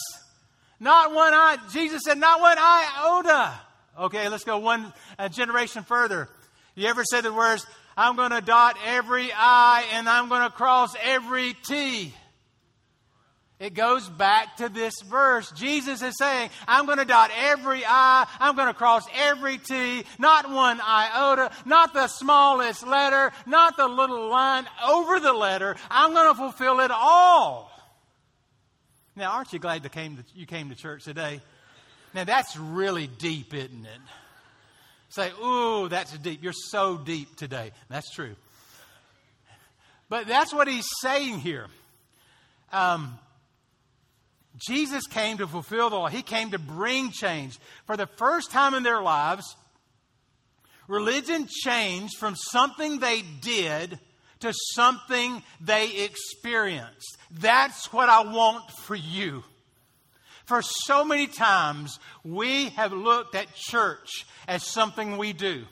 Not 0.78 1.14
one 1.14 1.32
eye. 1.32 1.56
Jesus 1.72 2.02
said, 2.04 2.18
not 2.18 2.40
one 2.40 2.58
iota. 2.58 3.52
Okay, 4.00 4.28
let's 4.28 4.44
go 4.44 4.58
one 4.58 4.92
generation 5.30 5.82
further. 5.82 6.28
You 6.74 6.88
ever 6.88 7.04
said 7.04 7.24
the 7.24 7.32
words, 7.32 7.66
I'm 7.96 8.16
going 8.16 8.30
to 8.30 8.40
dot 8.40 8.76
every 8.86 9.32
I 9.32 9.86
and 9.94 10.08
I'm 10.08 10.28
going 10.28 10.42
to 10.42 10.50
cross 10.50 10.94
every 11.02 11.54
T? 11.54 12.12
It 13.60 13.74
goes 13.74 14.08
back 14.08 14.58
to 14.58 14.68
this 14.68 14.94
verse. 15.04 15.50
Jesus 15.50 16.00
is 16.00 16.16
saying, 16.16 16.50
I'm 16.68 16.86
going 16.86 16.98
to 16.98 17.04
dot 17.04 17.32
every 17.36 17.82
I, 17.84 18.26
I'm 18.38 18.54
going 18.54 18.68
to 18.68 18.74
cross 18.74 19.04
every 19.16 19.58
T, 19.58 20.04
not 20.18 20.48
one 20.48 20.80
iota, 20.80 21.50
not 21.64 21.92
the 21.92 22.06
smallest 22.06 22.86
letter, 22.86 23.32
not 23.46 23.76
the 23.76 23.88
little 23.88 24.28
line 24.28 24.64
over 24.86 25.18
the 25.18 25.32
letter. 25.32 25.74
I'm 25.90 26.12
going 26.12 26.28
to 26.28 26.34
fulfill 26.36 26.78
it 26.80 26.92
all. 26.92 27.72
Now, 29.16 29.32
aren't 29.32 29.52
you 29.52 29.58
glad 29.58 29.82
you 29.82 30.46
came 30.46 30.68
to 30.68 30.76
church 30.76 31.02
today? 31.02 31.40
Now, 32.14 32.22
that's 32.22 32.56
really 32.56 33.08
deep, 33.08 33.52
isn't 33.52 33.86
it? 33.86 34.00
Say, 35.08 35.32
ooh, 35.42 35.88
that's 35.88 36.16
deep. 36.18 36.44
You're 36.44 36.52
so 36.52 36.96
deep 36.96 37.34
today. 37.34 37.72
That's 37.88 38.08
true. 38.14 38.36
But 40.08 40.28
that's 40.28 40.54
what 40.54 40.68
he's 40.68 40.86
saying 41.02 41.40
here. 41.40 41.66
Um, 42.72 43.18
Jesus 44.58 45.06
came 45.06 45.38
to 45.38 45.46
fulfill 45.46 45.90
the 45.90 45.96
law. 45.96 46.08
He 46.08 46.22
came 46.22 46.50
to 46.50 46.58
bring 46.58 47.10
change. 47.10 47.58
For 47.86 47.96
the 47.96 48.06
first 48.06 48.50
time 48.50 48.74
in 48.74 48.82
their 48.82 49.02
lives, 49.02 49.56
religion 50.88 51.46
changed 51.48 52.16
from 52.18 52.34
something 52.34 52.98
they 52.98 53.22
did 53.40 53.98
to 54.40 54.52
something 54.74 55.42
they 55.60 56.04
experienced. 56.04 57.18
That's 57.30 57.92
what 57.92 58.08
I 58.08 58.22
want 58.22 58.70
for 58.70 58.94
you. 58.94 59.44
For 60.46 60.62
so 60.62 61.04
many 61.04 61.26
times, 61.26 61.98
we 62.24 62.70
have 62.70 62.92
looked 62.92 63.34
at 63.34 63.54
church 63.54 64.26
as 64.46 64.64
something 64.64 65.18
we 65.18 65.32
do. 65.32 65.64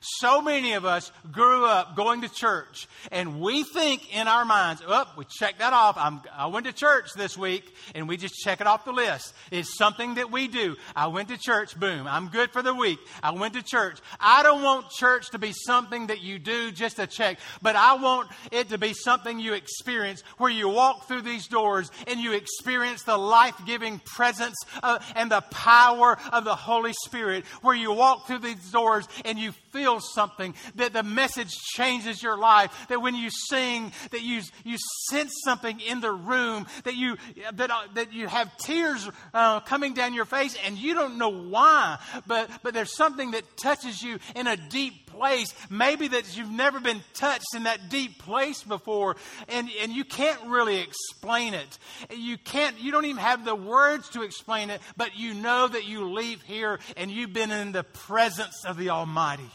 So 0.00 0.40
many 0.40 0.74
of 0.74 0.84
us 0.84 1.10
grew 1.32 1.64
up 1.64 1.96
going 1.96 2.20
to 2.20 2.28
church, 2.28 2.86
and 3.10 3.40
we 3.40 3.64
think 3.64 4.14
in 4.14 4.28
our 4.28 4.44
minds, 4.44 4.80
oh, 4.86 5.06
we 5.16 5.24
check 5.24 5.58
that 5.58 5.72
off. 5.72 5.96
I'm, 5.98 6.20
i 6.32 6.46
went 6.46 6.66
to 6.66 6.72
church 6.72 7.12
this 7.16 7.36
week, 7.36 7.74
and 7.94 8.08
we 8.08 8.16
just 8.16 8.34
check 8.36 8.60
it 8.60 8.66
off 8.66 8.84
the 8.84 8.92
list. 8.92 9.34
It's 9.50 9.76
something 9.76 10.14
that 10.14 10.30
we 10.30 10.46
do. 10.46 10.76
I 10.94 11.08
went 11.08 11.28
to 11.30 11.38
church, 11.38 11.78
boom, 11.78 12.06
I'm 12.06 12.28
good 12.28 12.52
for 12.52 12.62
the 12.62 12.74
week. 12.74 13.00
I 13.22 13.32
went 13.32 13.54
to 13.54 13.62
church. 13.62 13.98
I 14.20 14.42
don't 14.44 14.62
want 14.62 14.90
church 14.90 15.30
to 15.30 15.38
be 15.38 15.52
something 15.52 16.06
that 16.08 16.20
you 16.20 16.38
do 16.38 16.70
just 16.70 16.96
to 16.96 17.06
check, 17.06 17.38
but 17.60 17.74
I 17.74 17.94
want 17.96 18.30
it 18.52 18.68
to 18.68 18.78
be 18.78 18.92
something 18.92 19.40
you 19.40 19.54
experience 19.54 20.22
where 20.38 20.50
you 20.50 20.68
walk 20.68 21.08
through 21.08 21.22
these 21.22 21.48
doors 21.48 21.90
and 22.06 22.20
you 22.20 22.32
experience 22.34 23.02
the 23.02 23.18
life 23.18 23.54
giving 23.66 24.00
presence 24.14 24.56
uh, 24.82 25.00
and 25.16 25.30
the 25.30 25.40
power 25.50 26.16
of 26.32 26.44
the 26.44 26.54
Holy 26.54 26.92
Spirit, 27.04 27.44
where 27.62 27.74
you 27.74 27.92
walk 27.92 28.26
through 28.26 28.38
these 28.38 28.70
doors 28.70 29.08
and 29.24 29.38
you 29.38 29.52
feel 29.72 29.87
something, 29.96 30.54
that 30.74 30.92
the 30.92 31.02
message 31.02 31.54
changes 31.54 32.22
your 32.22 32.36
life, 32.36 32.86
that 32.88 33.00
when 33.00 33.14
you 33.14 33.30
sing, 33.30 33.92
that 34.10 34.22
you, 34.22 34.42
you 34.64 34.76
sense 35.08 35.32
something 35.42 35.80
in 35.80 36.00
the 36.00 36.12
room, 36.12 36.66
that 36.84 36.94
you, 36.94 37.16
that, 37.54 37.70
uh, 37.70 37.80
that 37.94 38.12
you 38.12 38.26
have 38.26 38.54
tears 38.58 39.08
uh, 39.32 39.60
coming 39.60 39.94
down 39.94 40.12
your 40.12 40.26
face 40.26 40.54
and 40.66 40.76
you 40.76 40.94
don't 40.94 41.16
know 41.16 41.30
why, 41.30 41.98
but, 42.26 42.50
but 42.62 42.74
there's 42.74 42.94
something 42.94 43.30
that 43.30 43.56
touches 43.56 44.02
you 44.02 44.18
in 44.36 44.46
a 44.46 44.56
deep 44.56 45.06
place, 45.06 45.54
maybe 45.70 46.08
that 46.08 46.36
you've 46.36 46.50
never 46.50 46.80
been 46.80 47.02
touched 47.14 47.54
in 47.56 47.64
that 47.64 47.88
deep 47.88 48.18
place 48.18 48.62
before, 48.62 49.16
and, 49.48 49.68
and 49.80 49.92
you 49.92 50.04
can't 50.04 50.40
really 50.46 50.78
explain 50.80 51.54
it. 51.54 51.78
You 52.14 52.38
can't, 52.38 52.78
you 52.80 52.92
don't 52.92 53.04
even 53.06 53.16
have 53.16 53.44
the 53.44 53.54
words 53.54 54.08
to 54.10 54.22
explain 54.22 54.70
it, 54.70 54.80
but 54.96 55.16
you 55.16 55.34
know 55.34 55.68
that 55.68 55.86
you 55.86 56.12
leave 56.12 56.42
here 56.42 56.78
and 56.96 57.10
you've 57.10 57.32
been 57.32 57.50
in 57.50 57.72
the 57.72 57.84
presence 57.84 58.64
of 58.64 58.76
the 58.76 58.90
Almighty. 58.90 59.50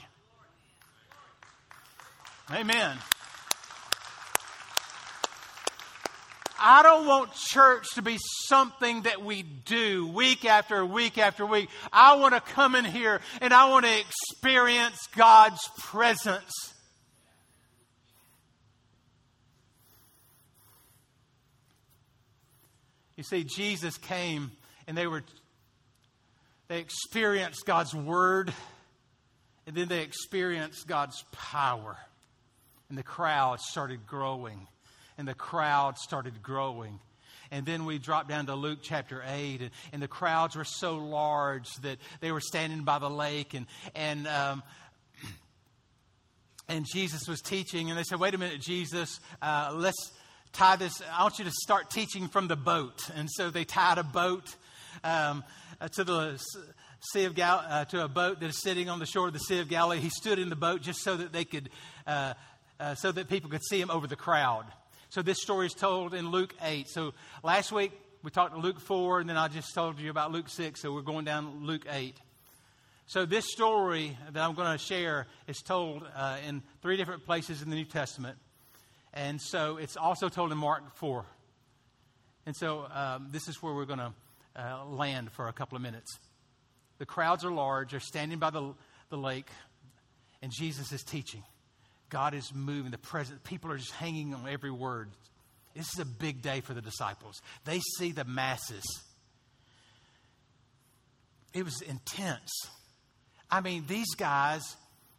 Amen. 2.52 2.98
I 6.66 6.82
don't 6.82 7.06
want 7.06 7.34
church 7.34 7.86
to 7.96 8.02
be 8.02 8.18
something 8.48 9.02
that 9.02 9.22
we 9.22 9.44
do 9.44 10.08
week 10.08 10.46
after 10.46 10.86
week 10.86 11.18
after 11.18 11.46
week. 11.46 11.70
I 11.92 12.16
want 12.16 12.34
to 12.34 12.42
come 12.42 12.76
in 12.76 12.86
here 12.86 13.20
and 13.42 13.54
I 13.54 13.70
want 13.70 13.86
to 13.86 14.00
experience 14.00 15.08
God's 15.16 15.60
presence. 15.78 16.74
You 23.18 23.24
see, 23.24 23.44
Jesus 23.44 23.98
came 23.98 24.52
and 24.88 24.98
they 24.98 25.08
were 25.08 25.24
they 26.70 26.80
experienced 26.80 27.66
God's 27.66 27.94
word 27.94 28.54
and 29.68 29.76
then 29.76 29.88
they 29.88 30.02
experienced 30.02 30.88
God's 30.88 31.24
power. 31.32 31.98
And 32.90 32.98
the 32.98 33.04
crowd 33.04 33.60
started 33.60 34.06
growing 34.06 34.68
and 35.18 35.28
the 35.28 35.34
crowd 35.34 35.98
started 35.98 36.42
growing. 36.42 37.00
And 37.52 37.66
then 37.66 37.86
we 37.86 38.00
drop 38.00 38.28
down 38.28 38.48
to 38.48 38.56
Luke 38.56 38.80
chapter 38.82 39.24
8, 39.28 39.62
and, 39.62 39.70
and 39.92 40.02
the 40.02 40.08
crowds 40.08 40.56
were 40.56 40.64
so 40.64 40.98
large 40.98 41.72
that 41.84 42.00
they 42.20 42.32
were 42.32 42.42
standing 42.42 42.84
by 42.84 42.98
the 43.00 43.10
lake, 43.10 43.54
and, 43.54 43.68
and, 43.94 44.28
um, 44.28 44.64
and 46.68 46.86
Jesus 46.92 47.28
was 47.28 47.42
teaching, 47.42 47.90
and 47.90 48.00
they 48.00 48.04
said, 48.04 48.20
Wait 48.20 48.34
a 48.34 48.38
minute, 48.38 48.60
Jesus, 48.60 49.20
uh, 49.42 49.72
let's 49.76 50.12
tie 50.52 50.78
this. 50.78 51.02
I 51.12 51.22
want 51.22 51.38
you 51.38 51.46
to 51.46 51.52
start 51.52 51.92
teaching 51.92 52.28
from 52.28 52.48
the 52.48 52.56
boat. 52.56 53.10
And 53.16 53.30
so 53.30 53.52
they 53.52 53.66
tied 53.66 54.00
a 54.00 54.04
boat 54.04 54.56
um, 55.04 55.44
uh, 55.80 55.90
to 55.90 56.04
the 56.04 56.44
Sea 57.12 57.26
of 57.26 57.36
Gal- 57.36 57.66
uh, 57.68 57.86
to 57.86 58.04
a 58.04 58.08
boat 58.08 58.40
that 58.40 58.48
is 58.48 58.62
sitting 58.62 58.90
on 58.90 58.98
the 58.98 59.06
shore 59.06 59.28
of 59.28 59.34
the 59.34 59.40
Sea 59.40 59.60
of 59.60 59.68
Galilee. 59.68 60.00
He 60.00 60.10
stood 60.10 60.40
in 60.40 60.50
the 60.50 60.56
boat 60.56 60.82
just 60.82 61.02
so 61.02 61.18
that 61.18 61.34
they 61.34 61.44
could, 61.44 61.70
uh, 62.08 62.34
uh, 62.84 62.96
so 62.96 63.12
that 63.14 63.30
people 63.30 63.50
could 63.50 63.64
see 63.64 63.80
him 63.80 63.90
over 63.90 64.08
the 64.08 64.16
crowd. 64.16 64.66
So 65.10 65.22
this 65.22 65.42
story 65.42 65.68
is 65.68 65.74
told 65.74 66.14
in 66.14 66.32
Luke 66.32 66.54
8. 66.62 66.90
So 66.90 67.14
last 67.42 67.72
week 67.72 67.94
we 68.24 68.30
talked 68.30 68.56
to 68.56 68.60
Luke 68.60 68.82
4, 68.82 69.22
and 69.22 69.30
then 69.30 69.38
I 69.38 69.48
just 69.48 69.74
told 69.74 70.00
you 70.00 70.10
about 70.10 70.34
Luke 70.34 70.50
6. 70.50 70.82
So 70.82 70.94
we're 70.94 71.02
going 71.02 71.24
down 71.24 71.66
Luke 71.66 71.86
8. 71.90 72.18
So 73.06 73.26
this 73.26 73.46
story 73.50 74.18
that 74.32 74.44
I'm 74.44 74.54
going 74.54 74.72
to 74.72 74.78
share 74.78 75.28
is 75.48 75.60
told 75.60 76.04
uh, 76.14 76.38
in 76.46 76.62
three 76.82 76.98
different 76.98 77.26
places 77.26 77.62
in 77.62 77.70
the 77.70 77.76
New 77.78 77.86
Testament. 77.86 78.38
And 79.14 79.42
so 79.42 79.78
it's 79.78 79.96
also 79.96 80.28
told 80.28 80.52
in 80.52 80.58
Mark 80.58 80.96
4. 80.98 81.26
And 82.46 82.56
so 82.56 82.86
um, 82.94 83.30
this 83.32 83.48
is 83.48 83.64
where 83.64 83.74
we're 83.74 83.86
going 83.86 84.00
to 84.00 84.14
uh, 84.58 84.86
land 84.86 85.32
for 85.32 85.48
a 85.48 85.54
couple 85.54 85.78
of 85.78 85.82
minutes. 85.82 86.20
The 86.98 87.06
crowds 87.06 87.46
are 87.46 87.52
large, 87.52 87.92
they're 87.92 88.02
standing 88.02 88.40
by 88.40 88.50
the, 88.50 88.74
the 89.10 89.18
lake, 89.18 89.48
and 90.42 90.52
Jesus 90.52 90.92
is 90.92 91.02
teaching. 91.04 91.44
God 92.14 92.36
is 92.36 92.54
moving. 92.54 92.92
The 92.92 93.00
present 93.00 93.44
people 93.44 93.72
are 93.72 93.78
just 93.78 93.92
hanging 93.92 94.36
on 94.36 94.48
every 94.48 94.70
word. 94.70 95.10
This 95.76 95.92
is 95.94 96.00
a 96.00 96.06
big 96.06 96.44
day 96.44 96.62
for 96.62 96.76
the 96.76 96.82
disciples. 96.82 97.42
They 97.66 97.80
see 97.98 98.12
the 98.12 98.24
masses. 98.24 98.84
It 101.56 101.66
was 101.66 101.82
intense. 101.82 102.52
I 103.50 103.62
mean, 103.62 103.86
these 103.88 104.14
guys, 104.16 104.62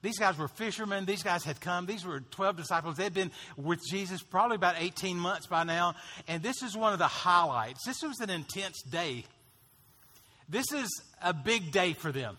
these 0.02 0.20
guys 0.20 0.38
were 0.38 0.46
fishermen. 0.46 1.04
These 1.04 1.24
guys 1.24 1.42
had 1.42 1.60
come. 1.60 1.86
These 1.86 2.06
were 2.06 2.20
12 2.20 2.56
disciples. 2.58 2.96
They'd 2.96 3.12
been 3.12 3.32
with 3.56 3.80
Jesus 3.90 4.22
probably 4.22 4.54
about 4.54 4.76
18 4.78 5.18
months 5.18 5.48
by 5.48 5.64
now. 5.64 5.96
And 6.28 6.44
this 6.44 6.62
is 6.62 6.76
one 6.76 6.92
of 6.92 7.00
the 7.00 7.08
highlights. 7.08 7.84
This 7.84 8.02
was 8.02 8.20
an 8.20 8.30
intense 8.30 8.80
day. 8.82 9.24
This 10.48 10.70
is 10.72 10.88
a 11.20 11.34
big 11.34 11.72
day 11.72 11.92
for 11.92 12.12
them. 12.12 12.36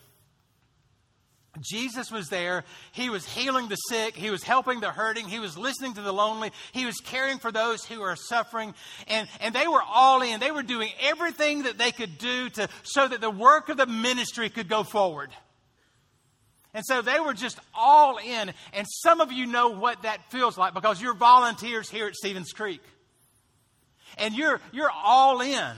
Jesus 1.61 2.11
was 2.11 2.27
there. 2.29 2.63
He 2.91 3.09
was 3.09 3.25
healing 3.25 3.67
the 3.69 3.75
sick. 3.75 4.15
He 4.15 4.29
was 4.29 4.43
helping 4.43 4.79
the 4.79 4.91
hurting. 4.91 5.27
He 5.27 5.39
was 5.39 5.57
listening 5.57 5.93
to 5.93 6.01
the 6.01 6.11
lonely. 6.11 6.51
He 6.73 6.85
was 6.85 6.95
caring 6.97 7.39
for 7.39 7.51
those 7.51 7.85
who 7.85 8.01
are 8.01 8.15
suffering. 8.15 8.73
And, 9.07 9.27
and 9.39 9.55
they 9.55 9.67
were 9.67 9.81
all 9.81 10.21
in. 10.21 10.39
They 10.39 10.51
were 10.51 10.63
doing 10.63 10.89
everything 11.01 11.63
that 11.63 11.77
they 11.77 11.91
could 11.91 12.17
do 12.17 12.49
to, 12.49 12.67
so 12.83 13.07
that 13.07 13.21
the 13.21 13.29
work 13.29 13.69
of 13.69 13.77
the 13.77 13.85
ministry 13.85 14.49
could 14.49 14.67
go 14.67 14.83
forward. 14.83 15.31
And 16.73 16.83
so 16.85 17.01
they 17.01 17.21
were 17.21 17.33
just 17.33 17.57
all 17.73 18.17
in. 18.17 18.51
And 18.73 18.85
some 19.03 19.21
of 19.21 19.31
you 19.31 19.45
know 19.45 19.69
what 19.69 20.03
that 20.03 20.29
feels 20.29 20.57
like 20.57 20.73
because 20.73 21.01
you're 21.01 21.13
volunteers 21.13 21.89
here 21.89 22.07
at 22.07 22.15
Stevens 22.15 22.51
Creek. 22.51 22.81
And 24.17 24.35
you're, 24.35 24.59
you're 24.73 24.91
all 24.91 25.39
in. 25.41 25.71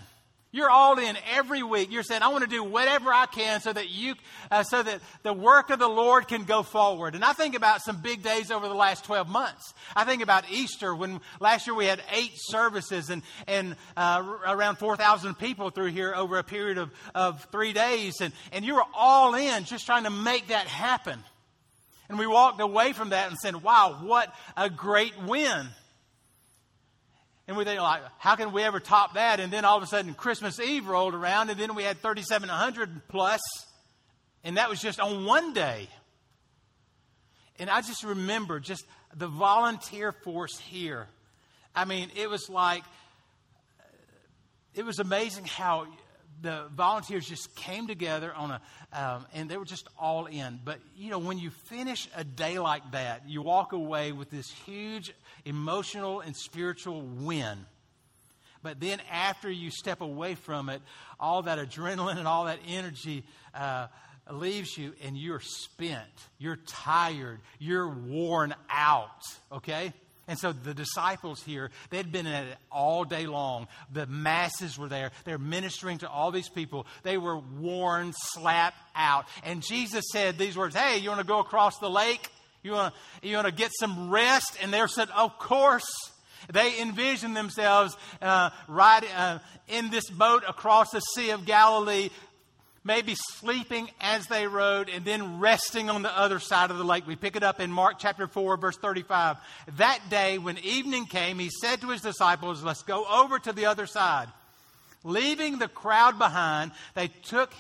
You're 0.57 0.71
all 0.71 0.97
in 0.97 1.15
every 1.35 1.61
week. 1.61 1.91
You're 1.91 2.01
saying, 2.01 2.23
I 2.23 2.29
want 2.29 2.43
to 2.43 2.49
do 2.49 2.63
whatever 2.63 3.13
I 3.13 3.27
can 3.27 3.61
so 3.61 3.71
that 3.71 3.91
you, 3.91 4.15
uh, 4.49 4.63
so 4.63 4.81
that 4.81 5.01
the 5.21 5.31
work 5.31 5.69
of 5.69 5.77
the 5.77 5.87
Lord 5.87 6.27
can 6.27 6.45
go 6.45 6.63
forward. 6.63 7.13
And 7.13 7.23
I 7.23 7.33
think 7.33 7.53
about 7.53 7.83
some 7.83 8.01
big 8.01 8.23
days 8.23 8.49
over 8.49 8.67
the 8.67 8.73
last 8.73 9.05
12 9.05 9.29
months. 9.29 9.75
I 9.95 10.03
think 10.03 10.23
about 10.23 10.49
Easter 10.49 10.95
when 10.95 11.21
last 11.39 11.67
year 11.67 11.75
we 11.75 11.85
had 11.85 12.01
eight 12.11 12.31
services 12.35 13.11
and, 13.11 13.21
and 13.45 13.75
uh, 13.95 14.23
around 14.47 14.77
4,000 14.77 15.37
people 15.37 15.69
through 15.69 15.91
here 15.91 16.15
over 16.15 16.39
a 16.39 16.43
period 16.43 16.79
of, 16.79 16.89
of 17.13 17.47
three 17.51 17.73
days. 17.73 18.15
And, 18.19 18.33
and 18.51 18.65
you 18.65 18.73
were 18.73 18.85
all 18.95 19.35
in 19.35 19.63
just 19.65 19.85
trying 19.85 20.05
to 20.05 20.09
make 20.09 20.47
that 20.47 20.65
happen. 20.65 21.19
And 22.09 22.17
we 22.17 22.25
walked 22.25 22.59
away 22.61 22.93
from 22.93 23.09
that 23.09 23.29
and 23.29 23.37
said, 23.37 23.61
wow, 23.61 23.99
what 24.01 24.33
a 24.55 24.71
great 24.71 25.13
win. 25.21 25.67
And 27.47 27.55
we 27.55 27.63
think, 27.63 27.79
like, 27.79 28.01
how 28.17 28.35
can 28.35 28.51
we 28.51 28.63
ever 28.63 28.79
top 28.79 29.13
that? 29.13 29.39
And 29.39 29.51
then 29.51 29.63
all 29.63 29.77
of 29.77 29.83
a 29.83 29.87
sudden, 29.87 30.13
Christmas 30.13 30.59
Eve 30.59 30.87
rolled 30.87 31.13
around, 31.13 31.49
and 31.49 31.57
then 31.57 31.75
we 31.75 31.83
had 31.83 32.01
3,700 32.01 33.07
plus, 33.07 33.39
and 34.43 34.57
that 34.57 34.69
was 34.69 34.81
just 34.81 34.99
on 34.99 35.25
one 35.25 35.53
day. 35.53 35.87
And 37.57 37.69
I 37.69 37.81
just 37.81 38.03
remember 38.03 38.59
just 38.59 38.85
the 39.15 39.27
volunteer 39.27 40.11
force 40.11 40.59
here. 40.59 41.07
I 41.73 41.85
mean, 41.85 42.11
it 42.15 42.29
was 42.29 42.49
like, 42.49 42.83
it 44.75 44.85
was 44.85 44.99
amazing 44.99 45.45
how 45.45 45.87
the 46.41 46.67
volunteers 46.75 47.25
just 47.25 47.55
came 47.55 47.87
together 47.87 48.33
on 48.33 48.51
a, 48.51 48.61
um, 48.93 49.25
and 49.33 49.49
they 49.49 49.57
were 49.57 49.65
just 49.65 49.87
all 49.97 50.25
in. 50.25 50.59
But, 50.63 50.79
you 50.95 51.09
know, 51.09 51.19
when 51.19 51.39
you 51.39 51.49
finish 51.49 52.07
a 52.15 52.23
day 52.23 52.59
like 52.59 52.91
that, 52.91 53.27
you 53.27 53.41
walk 53.41 53.73
away 53.73 54.11
with 54.11 54.29
this 54.29 54.51
huge 54.65 55.13
emotional 55.47 56.19
and 56.19 56.35
spiritual 56.35 57.01
win. 57.01 57.65
But 58.63 58.79
then 58.79 58.99
after 59.11 59.49
you 59.49 59.71
step 59.71 60.01
away 60.01 60.35
from 60.35 60.69
it, 60.69 60.81
all 61.19 61.43
that 61.43 61.59
adrenaline 61.59 62.17
and 62.17 62.27
all 62.27 62.45
that 62.45 62.59
energy 62.67 63.23
uh, 63.53 63.87
leaves 64.31 64.77
you, 64.77 64.93
and 65.03 65.17
you're 65.17 65.39
spent. 65.39 66.03
You're 66.37 66.59
tired. 66.67 67.39
You're 67.59 67.87
worn 67.87 68.53
out. 68.69 69.21
Okay? 69.51 69.93
And 70.27 70.37
so 70.37 70.51
the 70.51 70.73
disciples 70.73 71.41
here, 71.41 71.71
they'd 71.89 72.11
been 72.11 72.27
at 72.27 72.45
it 72.45 72.57
all 72.69 73.05
day 73.05 73.25
long. 73.27 73.67
The 73.93 74.05
masses 74.07 74.77
were 74.77 74.89
there. 74.89 75.11
They're 75.23 75.37
ministering 75.37 75.99
to 75.99 76.09
all 76.09 76.31
these 76.31 76.49
people. 76.49 76.85
They 77.03 77.17
were 77.17 77.37
worn, 77.37 78.13
slapped 78.13 78.81
out. 78.93 79.25
And 79.43 79.61
Jesus 79.61 80.03
said 80.11 80.37
these 80.37 80.57
words 80.57 80.75
Hey, 80.75 80.97
you 80.97 81.09
want 81.09 81.21
to 81.21 81.27
go 81.27 81.39
across 81.39 81.79
the 81.79 81.89
lake? 81.89 82.29
You 82.67 82.74
want 82.74 82.93
to, 83.21 83.27
you 83.27 83.51
get 83.53 83.71
some 83.79 84.09
rest? 84.09 84.57
And 84.62 84.74
they 84.74 84.86
said, 84.88 85.09
Of 85.15 85.39
course. 85.39 85.88
They 86.51 86.79
envisioned 86.81 87.36
themselves 87.36 87.97
uh, 88.21 88.51
right 88.67 89.03
uh, 89.15 89.39
in 89.67 89.89
this 89.89 90.09
boat 90.09 90.43
across 90.47 90.91
the 90.91 91.01
Sea 91.01 91.31
of 91.31 91.45
Galilee, 91.45 92.09
maybe 92.86 93.15
sleeping 93.15 93.89
as 94.00 94.27
they 94.27 94.47
rowed 94.47 94.88
and 94.88 95.03
then 95.03 95.39
resting 95.39 95.89
on 95.89 96.03
the 96.03 96.17
other 96.17 96.39
side 96.39 96.71
of 96.71 96.77
the 96.77 96.86
lake. 96.86 97.06
We 97.06 97.15
pick 97.17 97.36
it 97.36 97.43
up 97.43 97.60
in 97.60 97.71
Mark 97.71 97.95
chapter 97.99 98.27
4, 98.27 98.56
verse 98.58 98.77
35. 98.77 99.38
That 99.77 99.99
day, 100.10 100.38
when 100.38 100.58
evening 100.60 101.06
came, 101.06 101.39
he 101.39 101.49
said 101.49 101.82
to 101.82 101.89
his 101.89 102.01
disciples, 102.01 102.63
Let's 102.63 102.84
go 102.84 103.06
over 103.06 103.39
to 103.39 103.51
the 103.51 103.65
other 103.65 103.88
side. 103.88 104.27
Leaving 105.03 105.58
the 105.58 105.67
crowd 105.67 106.17
behind, 106.17 106.71
they 106.95 107.08
took 107.08 107.53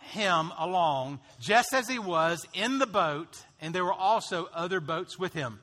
him 0.00 0.52
along 0.58 1.20
just 1.38 1.72
as 1.74 1.88
he 1.88 1.98
was 1.98 2.46
in 2.54 2.78
the 2.78 2.86
boat, 2.86 3.44
and 3.60 3.74
there 3.74 3.84
were 3.84 3.92
also 3.92 4.48
other 4.52 4.80
boats 4.80 5.18
with 5.18 5.32
him. 5.32 5.60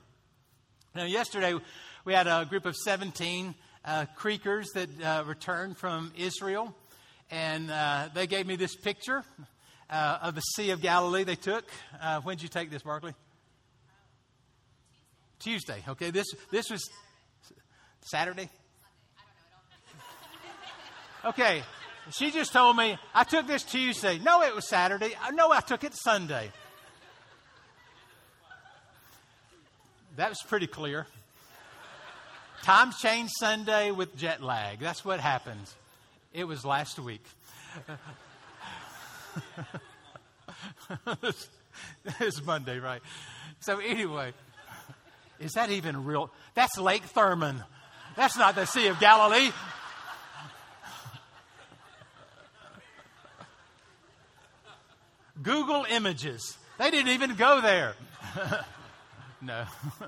Now, 0.95 1.05
yesterday 1.05 1.53
we 2.05 2.13
had 2.13 2.27
a 2.27 2.45
group 2.45 2.65
of 2.65 2.75
17 2.75 3.53
uh, 3.85 4.05
Creekers 4.17 4.65
that 4.73 4.89
uh, 5.01 5.23
returned 5.25 5.77
from 5.77 6.11
Israel 6.17 6.75
and 7.29 7.69
uh, 7.69 8.09
they 8.13 8.27
gave 8.27 8.47
me 8.47 8.55
this 8.55 8.75
picture 8.75 9.23
uh, 9.89 10.19
of 10.21 10.35
the 10.35 10.41
Sea 10.41 10.71
of 10.71 10.81
Galilee 10.81 11.23
they 11.23 11.35
took. 11.35 11.65
Uh, 12.01 12.21
when 12.21 12.37
did 12.37 12.43
you 12.43 12.49
take 12.49 12.69
this, 12.69 12.83
Barkley? 12.83 13.13
Tuesday. 15.39 15.83
Okay, 15.87 16.09
this 16.09 16.25
this 16.51 16.69
was 16.69 16.89
Saturday. 18.01 18.49
Okay, 21.25 21.63
she 22.11 22.31
just 22.31 22.53
told 22.53 22.77
me 22.77 22.97
I 23.13 23.23
took 23.23 23.47
this 23.47 23.63
Tuesday. 23.63 24.19
No, 24.19 24.43
it 24.43 24.55
was 24.55 24.67
Saturday. 24.67 25.13
Uh, 25.25 25.31
no, 25.31 25.51
I 25.51 25.61
took 25.61 25.83
it 25.83 25.93
Sunday. 25.95 26.51
That 30.15 30.29
was 30.29 30.41
pretty 30.47 30.67
clear. 30.67 31.05
Times 32.63 32.97
change 32.97 33.29
Sunday 33.39 33.91
with 33.91 34.17
jet 34.17 34.41
lag. 34.41 34.79
That's 34.79 35.05
what 35.05 35.19
happens. 35.19 35.75
It 36.33 36.45
was 36.45 36.65
last 36.65 36.99
week. 36.99 37.23
it's 42.19 42.43
Monday, 42.43 42.79
right? 42.79 43.01
So, 43.59 43.79
anyway, 43.79 44.33
is 45.39 45.53
that 45.53 45.69
even 45.69 46.03
real? 46.03 46.31
That's 46.55 46.77
Lake 46.77 47.03
Thurmond. 47.13 47.63
That's 48.15 48.37
not 48.37 48.55
the 48.55 48.65
Sea 48.65 48.87
of 48.87 48.99
Galilee. 48.99 49.51
Google 55.41 55.85
images. 55.89 56.57
They 56.77 56.91
didn't 56.91 57.11
even 57.11 57.35
go 57.35 57.61
there. 57.61 57.95
no. 59.41 59.65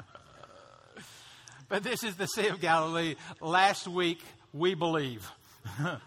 but 1.70 1.84
this 1.84 2.04
is 2.04 2.15
the 2.15 2.28
Sea 2.28 2.48
of 2.48 2.62
Galilee. 2.62 3.15
Last 3.42 3.88
week, 3.88 4.22
we 4.54 4.76
believe. 4.76 5.30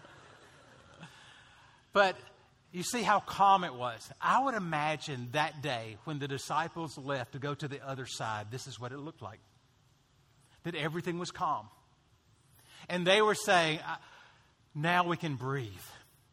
but 1.93 2.17
you 2.71 2.83
see 2.83 3.03
how 3.03 3.19
calm 3.19 3.63
it 3.63 3.73
was. 3.73 4.09
I 4.21 4.43
would 4.43 4.55
imagine 4.55 5.29
that 5.33 5.61
day 5.61 5.97
when 6.05 6.19
the 6.19 6.27
disciples 6.27 6.97
left 6.97 7.33
to 7.33 7.39
go 7.39 7.53
to 7.53 7.67
the 7.67 7.85
other 7.85 8.05
side, 8.05 8.47
this 8.51 8.67
is 8.67 8.79
what 8.79 8.91
it 8.91 8.97
looked 8.97 9.21
like 9.21 9.39
that 10.63 10.75
everything 10.75 11.19
was 11.19 11.31
calm. 11.31 11.67
And 12.89 13.05
they 13.05 13.21
were 13.21 13.35
saying, 13.35 13.79
uh, 13.79 13.95
now 14.75 15.05
we 15.05 15.17
can 15.17 15.35
breathe. 15.35 15.71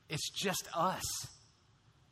It's 0.08 0.30
just 0.30 0.66
us. 0.74 1.02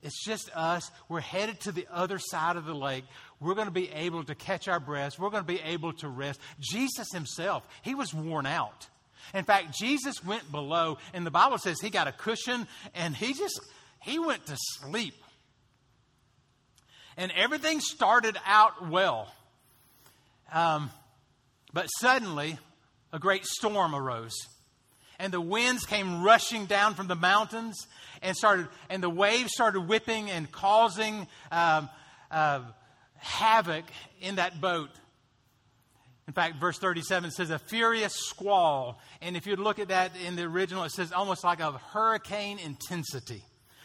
It's 0.03 0.25
just 0.25 0.51
us. 0.55 0.91
We're 1.09 1.21
headed 1.21 1.61
to 1.61 1.73
the 1.73 1.87
other 1.93 2.19
side 2.19 2.57
of 2.57 2.65
the 2.65 2.75
lake. 2.75 3.05
We're 3.41 3.55
going 3.55 3.67
to 3.67 3.73
be 3.73 3.91
able 3.91 4.25
to 4.25 4.35
catch 4.35 4.69
our 4.69 4.81
breath. 4.81 5.19
We're 5.19 5.31
going 5.31 5.43
to 5.43 5.53
be 5.53 5.61
able 5.61 5.93
to 5.95 6.09
rest. 6.09 6.41
Jesus 6.61 7.09
himself, 7.13 7.67
he 7.83 7.95
was 7.95 8.15
worn 8.15 8.47
out. 8.47 8.87
In 9.35 9.45
fact, 9.45 9.77
Jesus 9.77 10.25
went 10.25 10.51
below, 10.51 10.99
and 11.13 11.27
the 11.27 11.31
Bible 11.31 11.59
says 11.59 11.81
he 11.81 11.91
got 11.91 12.09
a 12.09 12.13
cushion 12.13 12.67
and 12.95 13.15
he 13.15 13.35
just, 13.35 13.61
he 14.01 14.19
went 14.19 14.47
to 14.47 14.57
sleep. 14.57 15.15
And 17.17 17.33
everything 17.37 17.81
started 17.81 18.37
out 18.47 18.89
well. 18.89 19.33
Um, 20.53 20.91
but 21.75 21.87
suddenly, 21.87 22.59
a 23.13 23.19
great 23.19 23.45
storm 23.45 23.95
arose. 23.95 24.37
And 25.19 25.33
the 25.33 25.41
winds 25.41 25.85
came 25.85 26.23
rushing 26.23 26.67
down 26.67 26.95
from 26.95 27.09
the 27.09 27.17
mountains 27.17 27.87
and 28.23 28.37
started, 28.37 28.69
and 28.89 29.03
the 29.03 29.11
waves 29.11 29.53
started 29.53 29.83
whipping 29.83 30.31
and 30.31 30.51
causing 30.51 31.27
um, 31.51 31.89
uh, 32.31 32.61
havoc 33.17 33.85
in 34.21 34.37
that 34.37 34.61
boat. 34.61 34.91
In 36.27 36.35
fact, 36.35 36.57
verse 36.57 36.79
37 36.79 37.31
says 37.31 37.51
a 37.51 37.59
furious 37.59 38.15
squall. 38.15 39.01
And 39.23 39.37
if 39.37 39.47
you 39.47 39.57
look 39.57 39.79
at 39.79 39.89
that 39.89 40.13
in 40.27 40.37
the 40.37 40.43
original, 40.43 40.85
it 40.85 40.93
says 40.93 41.11
almost 41.11 41.43
like 41.43 41.61
a 41.61 41.73
hurricane 41.73 42.59
intensity. 42.59 43.43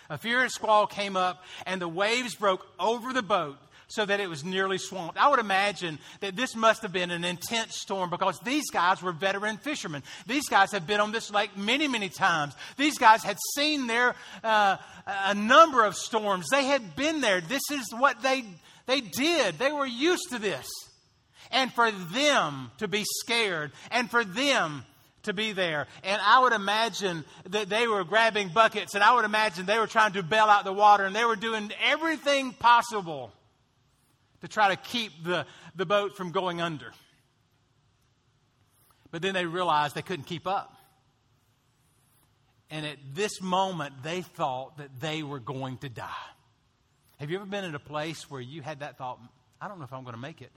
A 0.09 0.17
furious 0.17 0.53
squall 0.53 0.85
came 0.85 1.15
up, 1.15 1.43
and 1.65 1.81
the 1.81 1.87
waves 1.87 2.35
broke 2.35 2.67
over 2.77 3.13
the 3.13 3.21
boat 3.21 3.57
so 3.93 4.05
that 4.05 4.19
it 4.19 4.27
was 4.27 4.43
nearly 4.43 4.79
swamped. 4.79 5.19
I 5.19 5.29
would 5.29 5.39
imagine 5.39 5.99
that 6.19 6.35
this 6.35 6.55
must 6.55 6.81
have 6.81 6.91
been 6.91 7.11
an 7.11 7.23
intense 7.23 7.77
storm 7.77 8.09
because 8.09 8.39
these 8.39 8.71
guys 8.71 9.03
were 9.03 9.11
veteran 9.11 9.57
fishermen. 9.57 10.01
These 10.25 10.49
guys 10.49 10.71
have 10.71 10.87
been 10.87 10.99
on 10.99 11.11
this 11.11 11.29
lake 11.29 11.55
many, 11.55 11.87
many 11.87 12.09
times. 12.09 12.55
These 12.75 12.97
guys 12.97 13.23
had 13.23 13.37
seen 13.55 13.85
there 13.85 14.15
uh, 14.43 14.77
a 15.05 15.35
number 15.35 15.85
of 15.85 15.95
storms. 15.95 16.47
They 16.49 16.65
had 16.65 16.95
been 16.95 17.21
there. 17.21 17.39
This 17.39 17.61
is 17.71 17.85
what 17.95 18.23
they, 18.23 18.45
they 18.87 19.01
did. 19.01 19.59
They 19.59 19.71
were 19.71 19.85
used 19.85 20.31
to 20.31 20.39
this. 20.39 20.67
And 21.51 21.71
for 21.71 21.91
them 21.91 22.71
to 22.79 22.87
be 22.87 23.03
scared 23.21 23.73
and 23.91 24.09
for 24.09 24.25
them 24.25 24.85
to 25.23 25.33
be 25.33 25.51
there. 25.51 25.85
And 26.03 26.19
I 26.19 26.39
would 26.39 26.53
imagine 26.53 27.25
that 27.49 27.69
they 27.69 27.87
were 27.87 28.03
grabbing 28.03 28.49
buckets 28.49 28.95
and 28.95 29.03
I 29.03 29.13
would 29.13 29.23
imagine 29.23 29.67
they 29.67 29.77
were 29.77 29.85
trying 29.85 30.13
to 30.13 30.23
bail 30.23 30.45
out 30.45 30.65
the 30.65 30.73
water 30.73 31.05
and 31.05 31.15
they 31.15 31.25
were 31.25 31.35
doing 31.35 31.71
everything 31.85 32.53
possible 32.53 33.31
to 34.43 34.49
try 34.49 34.69
to 34.69 34.75
keep 34.75 35.23
the, 35.23 35.45
the 35.75 35.85
boat 35.85 36.15
from 36.15 36.31
going 36.31 36.61
under. 36.61 36.91
But 39.09 39.21
then 39.21 39.33
they 39.33 39.45
realized 39.45 39.95
they 39.95 40.01
couldn't 40.01 40.25
keep 40.25 40.45
up. 40.45 40.75
And 42.69 42.85
at 42.85 42.97
this 43.13 43.41
moment, 43.41 44.03
they 44.03 44.21
thought 44.21 44.77
that 44.79 44.99
they 44.99 45.23
were 45.23 45.39
going 45.39 45.77
to 45.77 45.89
die. 45.89 46.09
Have 47.19 47.29
you 47.29 47.37
ever 47.37 47.45
been 47.45 47.63
in 47.63 47.73
a 47.73 47.79
place 47.79 48.29
where 48.29 48.41
you 48.41 48.61
had 48.61 48.81
that 48.81 48.97
thought, 48.97 49.19
I 49.61 49.69
don't 49.69 49.79
know 49.79 49.85
if 49.85 49.93
I'm 49.93 50.03
going 50.03 50.15
to 50.15 50.21
make 50.21 50.41
it? 50.41 50.51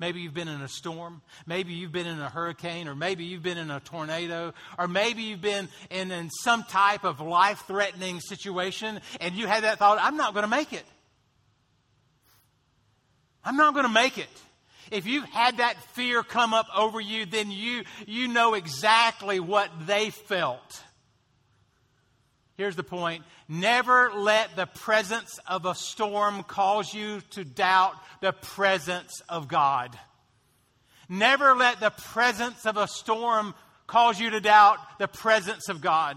Maybe 0.00 0.20
you've 0.20 0.34
been 0.34 0.48
in 0.48 0.60
a 0.60 0.68
storm. 0.68 1.22
Maybe 1.46 1.74
you've 1.74 1.92
been 1.92 2.08
in 2.08 2.18
a 2.18 2.28
hurricane, 2.28 2.88
or 2.88 2.96
maybe 2.96 3.24
you've 3.24 3.44
been 3.44 3.58
in 3.58 3.70
a 3.70 3.78
tornado, 3.78 4.54
or 4.76 4.88
maybe 4.88 5.22
you've 5.22 5.40
been 5.40 5.68
in, 5.90 6.10
in 6.10 6.30
some 6.30 6.64
type 6.64 7.04
of 7.04 7.20
life 7.20 7.62
threatening 7.68 8.18
situation, 8.18 9.00
and 9.20 9.36
you 9.36 9.46
had 9.46 9.62
that 9.62 9.78
thought, 9.78 9.98
I'm 10.00 10.16
not 10.16 10.34
going 10.34 10.42
to 10.42 10.50
make 10.50 10.72
it. 10.72 10.84
I'm 13.44 13.56
not 13.56 13.74
going 13.74 13.86
to 13.86 13.92
make 13.92 14.18
it. 14.18 14.28
If 14.90 15.06
you've 15.06 15.24
had 15.24 15.56
that 15.56 15.82
fear 15.94 16.22
come 16.22 16.52
up 16.52 16.66
over 16.76 17.00
you, 17.00 17.24
then 17.24 17.50
you, 17.50 17.84
you 18.06 18.28
know 18.28 18.54
exactly 18.54 19.40
what 19.40 19.70
they 19.86 20.10
felt. 20.10 20.82
Here's 22.56 22.76
the 22.76 22.82
point 22.82 23.24
never 23.48 24.12
let 24.14 24.54
the 24.54 24.66
presence 24.66 25.38
of 25.46 25.64
a 25.64 25.74
storm 25.74 26.42
cause 26.42 26.92
you 26.92 27.20
to 27.30 27.44
doubt 27.44 27.94
the 28.20 28.32
presence 28.32 29.22
of 29.28 29.48
God. 29.48 29.98
Never 31.08 31.54
let 31.54 31.80
the 31.80 31.90
presence 31.90 32.64
of 32.66 32.76
a 32.76 32.86
storm 32.86 33.54
cause 33.86 34.20
you 34.20 34.30
to 34.30 34.40
doubt 34.40 34.78
the 34.98 35.08
presence 35.08 35.68
of 35.68 35.80
God. 35.80 36.16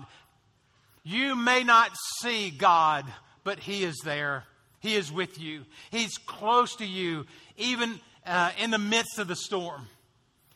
You 1.04 1.36
may 1.36 1.64
not 1.64 1.92
see 2.20 2.50
God, 2.50 3.06
but 3.44 3.60
He 3.60 3.84
is 3.84 3.98
there. 4.04 4.46
He 4.86 4.96
is 4.96 5.12
with 5.12 5.40
you. 5.40 5.66
He's 5.90 6.18
close 6.20 6.76
to 6.76 6.86
you, 6.86 7.26
even 7.58 8.00
uh, 8.26 8.52
in 8.62 8.70
the 8.70 8.78
midst 8.78 9.18
of 9.18 9.28
the 9.28 9.36
storm. 9.36 9.88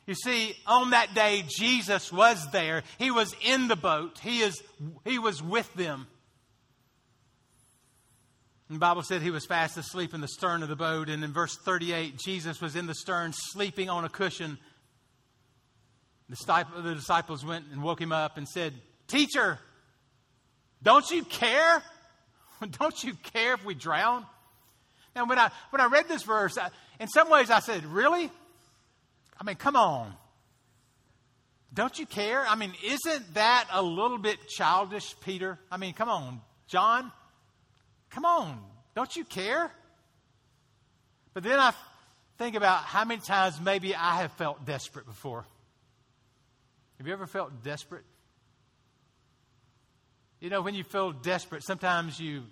You 0.05 0.13
see, 0.13 0.55
on 0.67 0.91
that 0.91 1.15
day, 1.15 1.43
Jesus 1.47 2.13
was 2.13 2.45
there. 2.51 2.83
He 2.99 3.09
was 3.09 3.35
in 3.43 3.67
the 3.67 3.75
boat. 3.75 4.19
He, 4.19 4.41
is, 4.41 4.61
he 5.03 5.17
was 5.17 5.41
with 5.41 5.73
them. 5.73 6.05
The 8.69 8.77
Bible 8.77 9.01
said 9.01 9.23
he 9.23 9.31
was 9.31 9.47
fast 9.47 9.77
asleep 9.77 10.13
in 10.13 10.21
the 10.21 10.27
stern 10.27 10.61
of 10.61 10.69
the 10.69 10.75
boat. 10.75 11.09
And 11.09 11.23
in 11.23 11.33
verse 11.33 11.57
38, 11.65 12.19
Jesus 12.23 12.61
was 12.61 12.75
in 12.75 12.85
the 12.85 12.93
stern, 12.93 13.33
sleeping 13.33 13.89
on 13.89 14.05
a 14.05 14.09
cushion. 14.09 14.59
The 16.29 16.93
disciples 16.95 17.43
went 17.43 17.65
and 17.71 17.81
woke 17.81 17.99
him 17.99 18.11
up 18.11 18.37
and 18.37 18.47
said, 18.47 18.75
Teacher, 19.07 19.57
don't 20.83 21.09
you 21.09 21.23
care? 21.23 21.81
Don't 22.79 23.03
you 23.03 23.13
care 23.33 23.53
if 23.53 23.65
we 23.65 23.73
drown? 23.73 24.25
Now, 25.15 25.25
when 25.25 25.39
I, 25.39 25.51
when 25.71 25.81
I 25.81 25.85
read 25.85 26.07
this 26.07 26.23
verse, 26.23 26.57
I, 26.57 26.69
in 26.99 27.07
some 27.07 27.29
ways 27.29 27.49
I 27.49 27.59
said, 27.59 27.85
Really? 27.85 28.29
I 29.39 29.43
mean, 29.45 29.55
come 29.55 29.75
on. 29.75 30.13
Don't 31.73 31.97
you 31.97 32.05
care? 32.05 32.45
I 32.45 32.55
mean, 32.55 32.73
isn't 32.83 33.35
that 33.35 33.67
a 33.71 33.81
little 33.81 34.17
bit 34.17 34.37
childish, 34.49 35.15
Peter? 35.21 35.59
I 35.71 35.77
mean, 35.77 35.93
come 35.93 36.09
on. 36.09 36.41
John, 36.67 37.11
come 38.09 38.25
on. 38.25 38.59
Don't 38.95 39.15
you 39.15 39.23
care? 39.23 39.71
But 41.33 41.43
then 41.43 41.59
I 41.59 41.73
think 42.37 42.55
about 42.55 42.83
how 42.83 43.05
many 43.05 43.21
times 43.21 43.61
maybe 43.61 43.95
I 43.95 44.21
have 44.21 44.31
felt 44.33 44.65
desperate 44.65 45.05
before. 45.05 45.45
Have 46.97 47.07
you 47.07 47.13
ever 47.13 47.27
felt 47.27 47.63
desperate? 47.63 48.03
You 50.39 50.49
know, 50.49 50.61
when 50.61 50.73
you 50.73 50.85
feel 50.85 51.11
desperate, 51.11 51.63
sometimes 51.63 52.17
you 52.17 52.43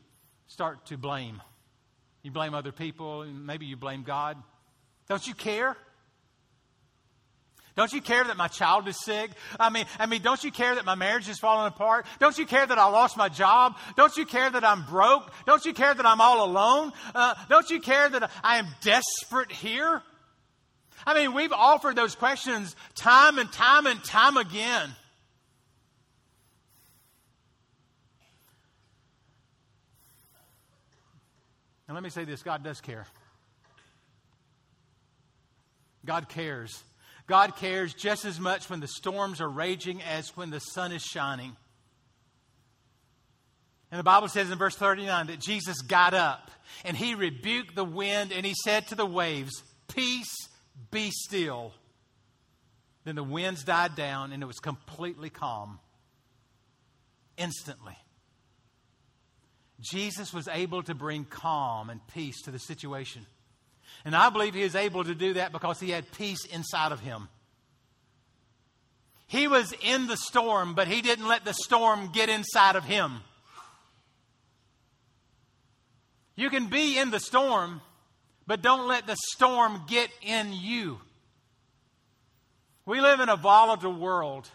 start 0.47 0.87
to 0.87 0.97
blame. 0.97 1.41
You 2.21 2.31
blame 2.31 2.53
other 2.53 2.73
people, 2.73 3.21
and 3.21 3.45
maybe 3.45 3.65
you 3.65 3.77
blame 3.77 4.03
God. 4.03 4.37
Don't 5.07 5.25
you 5.25 5.33
care? 5.33 5.77
Don't 7.77 7.93
you 7.93 8.01
care 8.01 8.23
that 8.23 8.35
my 8.35 8.47
child 8.47 8.87
is 8.87 9.01
sick? 9.05 9.31
I 9.59 9.69
mean, 9.69 9.85
I 9.99 10.07
mean, 10.07 10.21
don't 10.21 10.43
you 10.43 10.51
care 10.51 10.75
that 10.75 10.83
my 10.83 10.95
marriage 10.95 11.29
is 11.29 11.39
falling 11.39 11.67
apart? 11.67 12.07
Don't 12.19 12.37
you 12.37 12.45
care 12.45 12.65
that 12.65 12.77
I 12.77 12.89
lost 12.89 13.15
my 13.15 13.29
job? 13.29 13.77
Don't 13.95 14.17
you 14.17 14.25
care 14.25 14.49
that 14.49 14.65
I'm 14.65 14.83
broke? 14.83 15.31
Don't 15.45 15.63
you 15.63 15.73
care 15.73 15.93
that 15.93 16.05
I'm 16.05 16.19
all 16.19 16.43
alone? 16.43 16.91
Uh, 17.15 17.35
don't 17.49 17.69
you 17.69 17.79
care 17.79 18.09
that 18.09 18.31
I 18.43 18.57
am 18.57 18.67
desperate 18.81 19.51
here? 19.51 20.01
I 21.05 21.13
mean, 21.13 21.33
we've 21.33 21.53
offered 21.53 21.95
those 21.95 22.15
questions 22.15 22.75
time 22.95 23.37
and 23.37 23.49
time 23.53 23.85
and 23.85 24.03
time 24.03 24.35
again. 24.35 24.89
Let 31.97 32.03
me 32.03 32.11
say 32.11 32.25
this 32.25 32.43
God 32.43 32.63
does 32.63 32.79
care. 32.79 33.07
God 36.05 36.29
cares. 36.29 36.83
God 37.25 37.55
cares 37.55 37.91
just 37.95 38.23
as 38.23 38.39
much 38.39 38.69
when 38.69 38.81
the 38.81 38.87
storms 38.87 39.41
are 39.41 39.49
raging 39.49 40.03
as 40.03 40.29
when 40.37 40.51
the 40.51 40.59
sun 40.59 40.91
is 40.91 41.01
shining. 41.01 41.55
And 43.89 43.97
the 43.97 44.03
Bible 44.03 44.27
says 44.27 44.51
in 44.51 44.59
verse 44.59 44.75
39 44.75 45.25
that 45.25 45.39
Jesus 45.39 45.81
got 45.81 46.13
up 46.13 46.51
and 46.85 46.95
he 46.95 47.15
rebuked 47.15 47.75
the 47.75 47.83
wind 47.83 48.31
and 48.31 48.45
he 48.45 48.53
said 48.63 48.85
to 48.89 48.95
the 48.95 49.03
waves, 49.03 49.63
Peace, 49.87 50.35
be 50.91 51.09
still. 51.09 51.73
Then 53.05 53.15
the 53.15 53.23
winds 53.23 53.63
died 53.63 53.95
down 53.95 54.33
and 54.33 54.43
it 54.43 54.45
was 54.45 54.59
completely 54.59 55.31
calm. 55.31 55.79
Instantly. 57.37 57.97
Jesus 59.79 60.33
was 60.33 60.47
able 60.47 60.83
to 60.83 60.95
bring 60.95 61.25
calm 61.25 61.89
and 61.89 62.05
peace 62.07 62.41
to 62.43 62.51
the 62.51 62.59
situation. 62.59 63.25
And 64.05 64.15
I 64.15 64.29
believe 64.29 64.53
he 64.53 64.63
is 64.63 64.75
able 64.75 65.03
to 65.03 65.15
do 65.15 65.33
that 65.33 65.51
because 65.51 65.79
he 65.79 65.91
had 65.91 66.11
peace 66.13 66.45
inside 66.45 66.91
of 66.91 66.99
him. 66.99 67.29
He 69.27 69.47
was 69.47 69.73
in 69.83 70.07
the 70.07 70.17
storm, 70.17 70.73
but 70.73 70.87
he 70.87 71.01
didn't 71.01 71.27
let 71.27 71.43
the 71.43 71.53
storm 71.53 72.09
get 72.13 72.29
inside 72.29 72.75
of 72.75 72.85
him. 72.85 73.19
You 76.35 76.49
can 76.49 76.67
be 76.67 76.97
in 76.97 77.11
the 77.11 77.19
storm, 77.19 77.81
but 78.45 78.61
don't 78.61 78.87
let 78.87 79.05
the 79.05 79.17
storm 79.33 79.81
get 79.87 80.09
in 80.21 80.53
you. 80.53 80.99
We 82.85 83.01
live 83.01 83.19
in 83.19 83.27
a 83.27 83.35
volatile 83.35 83.93
world. 83.93 84.49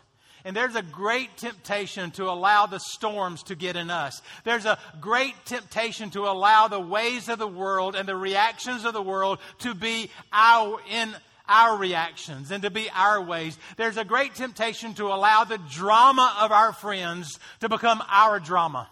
And 0.45 0.57
there's 0.57 0.75
a 0.75 0.83
great 0.83 1.37
temptation 1.37 2.11
to 2.13 2.25
allow 2.25 2.67
the 2.67 2.81
storms 2.81 3.45
to 3.45 3.55
get 3.55 3.77
in 3.77 3.91
us. 3.91 4.21
There's 4.45 4.65
a 4.65 4.79
great 5.01 5.35
temptation 5.45 6.11
to 6.11 6.27
allow 6.27 6.69
the 6.69 6.81
ways 6.81 7.29
of 7.29 7.39
the 7.39 7.47
world 7.47 7.95
and 7.95 8.09
the 8.09 8.17
reactions 8.17 8.85
of 8.85 8.93
the 8.93 9.03
world 9.03 9.39
to 9.61 9.75
be 9.75 10.11
our, 10.33 10.81
in 10.91 11.15
our 11.49 11.77
reactions 11.77 12.51
and 12.51 12.63
to 12.65 12.71
be 12.71 12.91
our 12.91 13.23
ways. 13.23 13.57
There's 13.77 13.97
a 13.97 14.05
great 14.05 14.35
temptation 14.35 14.95
to 14.95 15.07
allow 15.07 15.45
the 15.45 15.61
drama 15.71 16.37
of 16.41 16.51
our 16.51 16.73
friends 16.73 17.39
to 17.61 17.69
become 17.69 18.03
our 18.11 18.41
drama. 18.41 18.89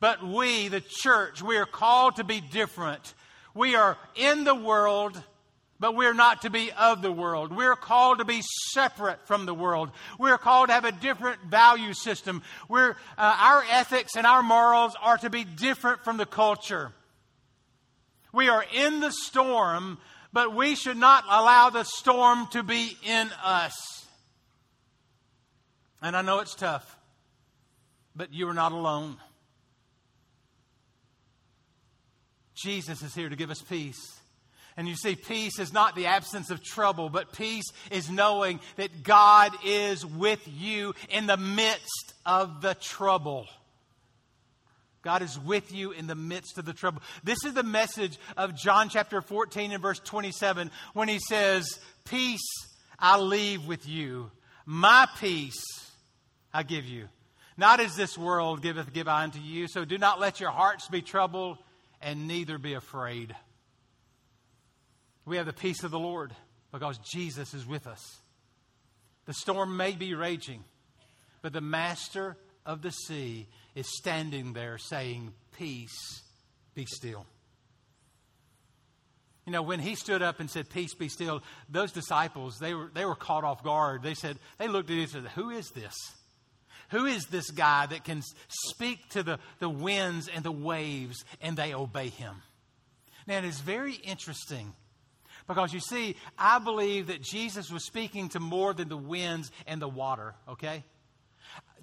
But 0.00 0.26
we, 0.26 0.68
the 0.68 0.80
church, 0.80 1.42
we 1.42 1.56
are 1.58 1.66
called 1.66 2.16
to 2.16 2.24
be 2.24 2.40
different. 2.40 3.14
We 3.54 3.76
are 3.76 3.96
in 4.16 4.44
the 4.44 4.54
world 4.54 5.22
but 5.82 5.96
we're 5.96 6.14
not 6.14 6.42
to 6.42 6.50
be 6.50 6.70
of 6.70 7.02
the 7.02 7.10
world. 7.10 7.52
We're 7.52 7.74
called 7.74 8.18
to 8.18 8.24
be 8.24 8.40
separate 8.70 9.26
from 9.26 9.46
the 9.46 9.52
world. 9.52 9.90
We're 10.16 10.38
called 10.38 10.68
to 10.68 10.74
have 10.74 10.84
a 10.84 10.92
different 10.92 11.42
value 11.42 11.92
system. 11.92 12.44
We're, 12.68 12.90
uh, 13.18 13.36
our 13.40 13.64
ethics 13.68 14.12
and 14.16 14.24
our 14.24 14.44
morals 14.44 14.94
are 15.02 15.18
to 15.18 15.28
be 15.28 15.42
different 15.42 16.04
from 16.04 16.18
the 16.18 16.24
culture. 16.24 16.92
We 18.32 18.48
are 18.48 18.64
in 18.72 19.00
the 19.00 19.10
storm, 19.10 19.98
but 20.32 20.54
we 20.54 20.76
should 20.76 20.96
not 20.96 21.24
allow 21.28 21.70
the 21.70 21.82
storm 21.82 22.46
to 22.52 22.62
be 22.62 22.96
in 23.04 23.28
us. 23.42 24.06
And 26.00 26.16
I 26.16 26.22
know 26.22 26.38
it's 26.38 26.54
tough, 26.54 26.96
but 28.14 28.32
you 28.32 28.48
are 28.48 28.54
not 28.54 28.70
alone. 28.70 29.16
Jesus 32.54 33.02
is 33.02 33.16
here 33.16 33.28
to 33.28 33.34
give 33.34 33.50
us 33.50 33.60
peace. 33.60 34.20
And 34.76 34.88
you 34.88 34.96
see, 34.96 35.16
peace 35.16 35.58
is 35.58 35.72
not 35.72 35.94
the 35.94 36.06
absence 36.06 36.50
of 36.50 36.62
trouble, 36.62 37.10
but 37.10 37.32
peace 37.32 37.66
is 37.90 38.10
knowing 38.10 38.60
that 38.76 39.02
God 39.02 39.52
is 39.64 40.04
with 40.04 40.40
you 40.46 40.94
in 41.10 41.26
the 41.26 41.36
midst 41.36 42.14
of 42.24 42.62
the 42.62 42.74
trouble. 42.74 43.46
God 45.02 45.20
is 45.20 45.38
with 45.38 45.74
you 45.74 45.90
in 45.90 46.06
the 46.06 46.14
midst 46.14 46.58
of 46.58 46.64
the 46.64 46.72
trouble. 46.72 47.02
This 47.24 47.44
is 47.44 47.54
the 47.54 47.62
message 47.62 48.18
of 48.36 48.56
John 48.56 48.88
chapter 48.88 49.20
14 49.20 49.72
and 49.72 49.82
verse 49.82 49.98
27 49.98 50.70
when 50.94 51.08
he 51.08 51.18
says, 51.18 51.78
Peace 52.04 52.40
I 52.98 53.18
leave 53.18 53.66
with 53.66 53.86
you, 53.86 54.30
my 54.64 55.08
peace 55.18 55.64
I 56.54 56.62
give 56.62 56.86
you. 56.86 57.08
Not 57.56 57.80
as 57.80 57.96
this 57.96 58.16
world 58.16 58.62
giveth, 58.62 58.92
give 58.92 59.08
I 59.08 59.24
unto 59.24 59.40
you. 59.40 59.68
So 59.68 59.84
do 59.84 59.98
not 59.98 60.20
let 60.20 60.40
your 60.40 60.50
hearts 60.50 60.88
be 60.88 61.02
troubled, 61.02 61.58
and 62.00 62.26
neither 62.26 62.56
be 62.58 62.74
afraid. 62.74 63.34
We 65.24 65.36
have 65.36 65.46
the 65.46 65.52
peace 65.52 65.84
of 65.84 65.90
the 65.90 65.98
Lord 65.98 66.32
because 66.72 66.98
Jesus 66.98 67.54
is 67.54 67.66
with 67.66 67.86
us. 67.86 68.18
The 69.26 69.34
storm 69.34 69.76
may 69.76 69.92
be 69.92 70.14
raging, 70.14 70.64
but 71.42 71.52
the 71.52 71.60
master 71.60 72.36
of 72.66 72.82
the 72.82 72.90
sea 72.90 73.46
is 73.74 73.86
standing 73.98 74.52
there 74.52 74.78
saying, 74.78 75.32
Peace, 75.56 76.22
be 76.74 76.86
still. 76.86 77.26
You 79.46 79.52
know, 79.52 79.62
when 79.62 79.80
he 79.80 79.96
stood 79.96 80.22
up 80.22 80.40
and 80.40 80.50
said, 80.50 80.70
Peace 80.70 80.94
be 80.94 81.08
still, 81.08 81.42
those 81.68 81.92
disciples, 81.92 82.58
they 82.58 82.74
were, 82.74 82.90
they 82.92 83.04
were 83.04 83.14
caught 83.14 83.44
off 83.44 83.62
guard. 83.62 84.02
They 84.02 84.14
said, 84.14 84.38
they 84.58 84.68
looked 84.68 84.90
at 84.90 84.96
each 84.96 85.14
other, 85.14 85.28
Who 85.30 85.50
is 85.50 85.70
this? 85.70 85.94
Who 86.90 87.06
is 87.06 87.24
this 87.26 87.50
guy 87.50 87.86
that 87.86 88.04
can 88.04 88.22
speak 88.48 89.08
to 89.10 89.22
the, 89.22 89.38
the 89.60 89.68
winds 89.68 90.28
and 90.28 90.44
the 90.44 90.52
waves 90.52 91.24
and 91.40 91.56
they 91.56 91.74
obey 91.74 92.08
him? 92.08 92.42
Now, 93.26 93.38
it 93.38 93.44
is 93.44 93.60
very 93.60 93.94
interesting 93.94 94.74
because 95.46 95.72
you 95.72 95.80
see, 95.80 96.16
I 96.38 96.58
believe 96.58 97.08
that 97.08 97.22
Jesus 97.22 97.70
was 97.70 97.84
speaking 97.84 98.28
to 98.30 98.40
more 98.40 98.74
than 98.74 98.88
the 98.88 98.96
winds 98.96 99.50
and 99.66 99.80
the 99.80 99.88
water, 99.88 100.34
okay? 100.48 100.84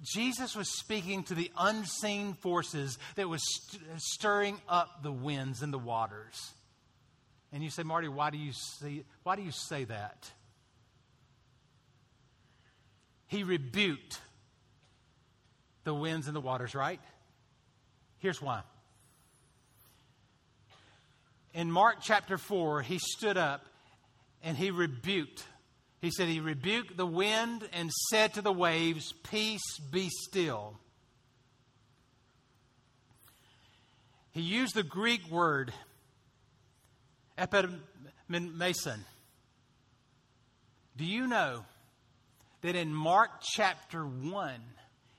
Jesus 0.02 0.56
was 0.56 0.78
speaking 0.78 1.24
to 1.24 1.34
the 1.34 1.50
unseen 1.58 2.34
forces 2.34 2.98
that 3.16 3.28
was 3.28 3.42
st- 3.42 3.82
stirring 3.98 4.58
up 4.68 5.02
the 5.02 5.12
winds 5.12 5.62
and 5.62 5.72
the 5.72 5.78
waters. 5.78 6.52
And 7.52 7.62
you 7.62 7.70
say, 7.70 7.82
Marty, 7.82 8.08
why 8.08 8.30
do 8.30 8.38
you 8.38 8.52
say, 8.52 9.04
why 9.22 9.36
do 9.36 9.42
you 9.42 9.50
say 9.50 9.84
that? 9.84 10.30
He 13.26 13.44
rebuked 13.44 14.20
the 15.84 15.94
winds 15.94 16.26
and 16.26 16.34
the 16.34 16.40
waters, 16.40 16.74
right? 16.74 17.00
Here's 18.18 18.40
why. 18.40 18.62
In 21.52 21.70
Mark 21.70 21.96
chapter 22.00 22.38
4, 22.38 22.82
he 22.82 22.98
stood 22.98 23.36
up 23.36 23.64
and 24.42 24.56
he 24.56 24.70
rebuked. 24.70 25.44
He 26.00 26.10
said, 26.10 26.28
He 26.28 26.40
rebuked 26.40 26.96
the 26.96 27.06
wind 27.06 27.68
and 27.72 27.90
said 28.10 28.34
to 28.34 28.42
the 28.42 28.52
waves, 28.52 29.12
Peace 29.30 29.78
be 29.90 30.08
still. 30.28 30.78
He 34.32 34.42
used 34.42 34.74
the 34.74 34.84
Greek 34.84 35.28
word 35.28 35.72
epimenesin. 37.36 39.00
Do 40.96 41.04
you 41.04 41.26
know 41.26 41.64
that 42.62 42.76
in 42.76 42.94
Mark 42.94 43.30
chapter 43.42 44.04
1, 44.04 44.54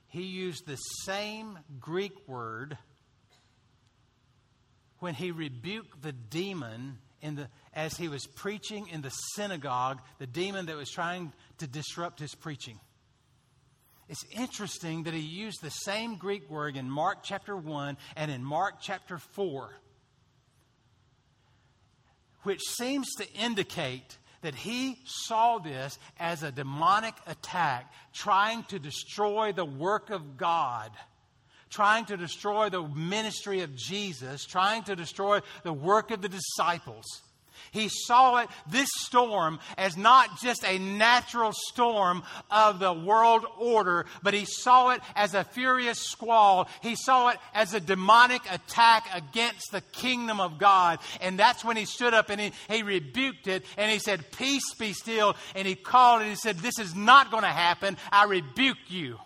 he 0.08 0.22
used 0.22 0.66
the 0.66 0.76
same 0.76 1.58
Greek 1.80 2.12
word 2.26 2.78
when 5.02 5.14
he 5.14 5.32
rebuked 5.32 6.00
the 6.00 6.12
demon 6.12 6.96
in 7.20 7.34
the, 7.34 7.48
as 7.74 7.96
he 7.96 8.06
was 8.06 8.24
preaching 8.24 8.86
in 8.86 9.02
the 9.02 9.10
synagogue, 9.34 10.00
the 10.20 10.28
demon 10.28 10.66
that 10.66 10.76
was 10.76 10.88
trying 10.88 11.32
to 11.58 11.66
disrupt 11.66 12.20
his 12.20 12.36
preaching. 12.36 12.78
It's 14.08 14.24
interesting 14.30 15.02
that 15.02 15.12
he 15.12 15.18
used 15.18 15.60
the 15.60 15.70
same 15.70 16.18
Greek 16.18 16.48
word 16.48 16.76
in 16.76 16.88
Mark 16.88 17.24
chapter 17.24 17.56
1 17.56 17.96
and 18.14 18.30
in 18.30 18.44
Mark 18.44 18.76
chapter 18.80 19.18
4, 19.18 19.70
which 22.44 22.60
seems 22.60 23.08
to 23.16 23.28
indicate 23.32 24.18
that 24.42 24.54
he 24.54 24.98
saw 25.04 25.58
this 25.58 25.98
as 26.20 26.44
a 26.44 26.52
demonic 26.52 27.14
attack 27.26 27.92
trying 28.12 28.62
to 28.64 28.78
destroy 28.78 29.50
the 29.50 29.64
work 29.64 30.10
of 30.10 30.36
God, 30.36 30.92
trying 31.72 32.04
to 32.04 32.16
destroy 32.16 32.68
the 32.68 32.82
ministry 32.82 33.62
of 33.62 33.74
Jesus, 33.74 34.44
trying 34.44 34.84
to 34.84 34.94
destroy 34.94 35.40
the 35.64 35.72
work 35.72 36.10
of 36.10 36.22
the 36.22 36.28
disciples. 36.28 37.22
He 37.70 37.88
saw 37.88 38.36
it, 38.38 38.50
this 38.70 38.90
storm, 38.98 39.58
as 39.78 39.96
not 39.96 40.40
just 40.42 40.62
a 40.64 40.78
natural 40.78 41.52
storm 41.54 42.22
of 42.50 42.78
the 42.78 42.92
world 42.92 43.46
order, 43.58 44.04
but 44.22 44.34
he 44.34 44.44
saw 44.44 44.90
it 44.90 45.00
as 45.16 45.32
a 45.32 45.42
furious 45.42 45.98
squall. 45.98 46.68
He 46.82 46.96
saw 46.96 47.30
it 47.30 47.38
as 47.54 47.72
a 47.72 47.80
demonic 47.80 48.42
attack 48.52 49.06
against 49.14 49.72
the 49.72 49.80
kingdom 49.80 50.38
of 50.38 50.58
God. 50.58 50.98
And 51.22 51.38
that's 51.38 51.64
when 51.64 51.78
he 51.78 51.86
stood 51.86 52.12
up 52.12 52.28
and 52.28 52.38
he, 52.38 52.52
he 52.68 52.82
rebuked 52.82 53.46
it 53.46 53.64
and 53.78 53.90
he 53.90 53.98
said, 53.98 54.30
Peace 54.32 54.74
be 54.74 54.92
still. 54.92 55.34
And 55.54 55.66
he 55.66 55.74
called 55.74 56.20
and 56.20 56.28
he 56.28 56.36
said, 56.36 56.58
This 56.58 56.78
is 56.78 56.94
not 56.94 57.30
going 57.30 57.44
to 57.44 57.48
happen. 57.48 57.96
I 58.10 58.24
rebuke 58.24 58.76
you 58.88 59.16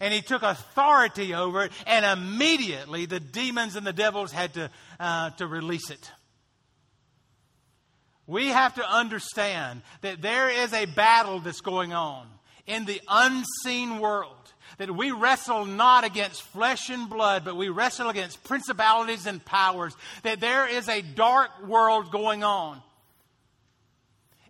and 0.00 0.14
he 0.14 0.22
took 0.22 0.42
authority 0.42 1.34
over 1.34 1.64
it, 1.64 1.72
and 1.86 2.04
immediately 2.04 3.06
the 3.06 3.20
demons 3.20 3.76
and 3.76 3.86
the 3.86 3.92
devils 3.92 4.32
had 4.32 4.54
to, 4.54 4.70
uh, 4.98 5.30
to 5.30 5.46
release 5.46 5.90
it. 5.90 6.10
We 8.26 8.48
have 8.48 8.74
to 8.76 8.88
understand 8.88 9.82
that 10.02 10.22
there 10.22 10.48
is 10.48 10.72
a 10.72 10.86
battle 10.86 11.40
that's 11.40 11.62
going 11.62 11.92
on 11.92 12.28
in 12.66 12.84
the 12.84 13.00
unseen 13.08 13.98
world. 13.98 14.36
That 14.78 14.94
we 14.94 15.10
wrestle 15.10 15.66
not 15.66 16.04
against 16.04 16.42
flesh 16.42 16.88
and 16.88 17.10
blood, 17.10 17.44
but 17.44 17.56
we 17.56 17.68
wrestle 17.68 18.08
against 18.08 18.44
principalities 18.44 19.26
and 19.26 19.44
powers. 19.44 19.96
That 20.22 20.40
there 20.40 20.68
is 20.68 20.88
a 20.88 21.02
dark 21.02 21.66
world 21.66 22.12
going 22.12 22.44
on. 22.44 22.80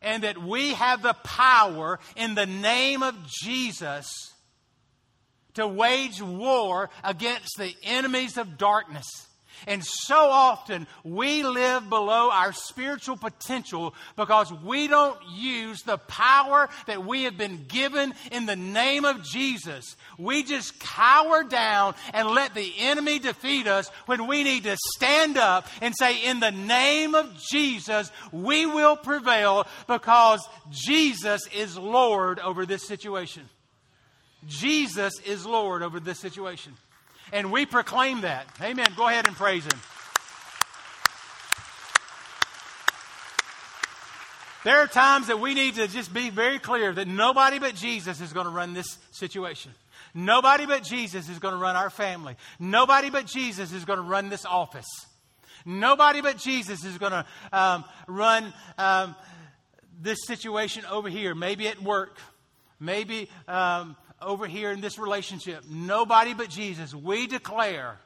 And 0.02 0.24
that 0.24 0.38
we 0.38 0.74
have 0.74 1.02
the 1.02 1.14
power 1.24 1.98
in 2.16 2.34
the 2.34 2.46
name 2.46 3.02
of 3.02 3.16
Jesus 3.26 4.29
to 5.54 5.66
wage 5.66 6.20
war 6.22 6.90
against 7.02 7.56
the 7.58 7.74
enemies 7.82 8.36
of 8.36 8.58
darkness. 8.58 9.06
And 9.66 9.84
so 9.84 10.16
often 10.16 10.86
we 11.04 11.42
live 11.42 11.88
below 11.88 12.30
our 12.30 12.52
spiritual 12.52 13.16
potential 13.16 13.94
because 14.16 14.52
we 14.52 14.88
don't 14.88 15.18
use 15.34 15.82
the 15.82 15.98
power 15.98 16.68
that 16.86 17.04
we 17.04 17.24
have 17.24 17.36
been 17.36 17.64
given 17.68 18.14
in 18.32 18.46
the 18.46 18.56
name 18.56 19.04
of 19.04 19.22
Jesus. 19.22 19.96
We 20.18 20.42
just 20.42 20.80
cower 20.80 21.44
down 21.44 21.94
and 22.12 22.28
let 22.28 22.54
the 22.54 22.72
enemy 22.78 23.18
defeat 23.18 23.66
us 23.66 23.88
when 24.06 24.26
we 24.26 24.44
need 24.44 24.64
to 24.64 24.76
stand 24.96 25.36
up 25.36 25.66
and 25.82 25.94
say, 25.96 26.24
In 26.24 26.40
the 26.40 26.52
name 26.52 27.14
of 27.14 27.38
Jesus, 27.50 28.10
we 28.32 28.66
will 28.66 28.96
prevail 28.96 29.66
because 29.86 30.46
Jesus 30.70 31.46
is 31.54 31.76
Lord 31.76 32.38
over 32.38 32.64
this 32.64 32.86
situation. 32.86 33.48
Jesus 34.46 35.18
is 35.20 35.44
Lord 35.44 35.82
over 35.82 36.00
this 36.00 36.18
situation. 36.18 36.74
And 37.32 37.52
we 37.52 37.66
proclaim 37.66 38.22
that. 38.22 38.46
Amen. 38.60 38.86
Go 38.96 39.06
ahead 39.08 39.26
and 39.26 39.36
praise 39.36 39.64
Him. 39.64 39.80
There 44.62 44.78
are 44.78 44.86
times 44.86 45.28
that 45.28 45.40
we 45.40 45.54
need 45.54 45.76
to 45.76 45.88
just 45.88 46.12
be 46.12 46.28
very 46.28 46.58
clear 46.58 46.92
that 46.92 47.08
nobody 47.08 47.58
but 47.58 47.74
Jesus 47.74 48.20
is 48.20 48.32
going 48.32 48.44
to 48.44 48.52
run 48.52 48.74
this 48.74 48.98
situation. 49.10 49.72
Nobody 50.12 50.66
but 50.66 50.82
Jesus 50.82 51.28
is 51.30 51.38
going 51.38 51.54
to 51.54 51.60
run 51.60 51.76
our 51.76 51.88
family. 51.88 52.36
Nobody 52.58 53.08
but 53.08 53.26
Jesus 53.26 53.72
is 53.72 53.84
going 53.84 53.98
to 53.98 54.04
run 54.04 54.28
this 54.28 54.44
office. 54.44 54.88
Nobody 55.64 56.20
but 56.20 56.36
Jesus 56.36 56.84
is 56.84 56.98
going 56.98 57.12
to 57.12 57.24
um, 57.52 57.84
run 58.06 58.52
um, 58.76 59.14
this 60.00 60.18
situation 60.26 60.84
over 60.90 61.08
here, 61.08 61.34
maybe 61.34 61.68
at 61.68 61.82
work, 61.82 62.18
maybe 62.78 63.30
um, 63.48 63.96
over 64.20 64.46
here 64.46 64.70
in 64.70 64.80
this 64.80 64.98
relationship. 64.98 65.64
Nobody 65.68 66.34
but 66.34 66.50
Jesus. 66.50 66.94
We 66.94 67.26
declare 67.26 67.98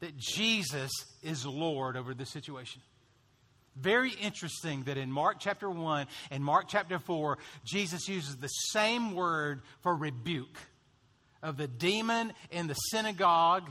that 0.00 0.16
Jesus 0.16 0.90
is 1.22 1.46
Lord 1.46 1.96
over 1.96 2.14
this 2.14 2.30
situation. 2.30 2.82
Very 3.76 4.10
interesting 4.10 4.84
that 4.84 4.96
in 4.96 5.10
Mark 5.10 5.38
chapter 5.40 5.68
1 5.68 6.06
and 6.30 6.44
Mark 6.44 6.66
chapter 6.68 6.98
4, 6.98 7.38
Jesus 7.64 8.08
uses 8.08 8.36
the 8.36 8.48
same 8.48 9.14
word 9.14 9.62
for 9.82 9.94
rebuke 9.96 10.58
of 11.42 11.56
the 11.56 11.66
demon 11.66 12.32
in 12.50 12.68
the 12.68 12.74
synagogue 12.74 13.70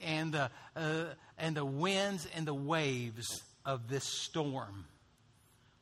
and 0.00 0.32
the, 0.32 0.50
uh, 0.76 1.04
and 1.36 1.56
the 1.56 1.64
winds 1.64 2.28
and 2.36 2.46
the 2.46 2.54
waves 2.54 3.42
of 3.64 3.88
this 3.88 4.04
storm. 4.04 4.84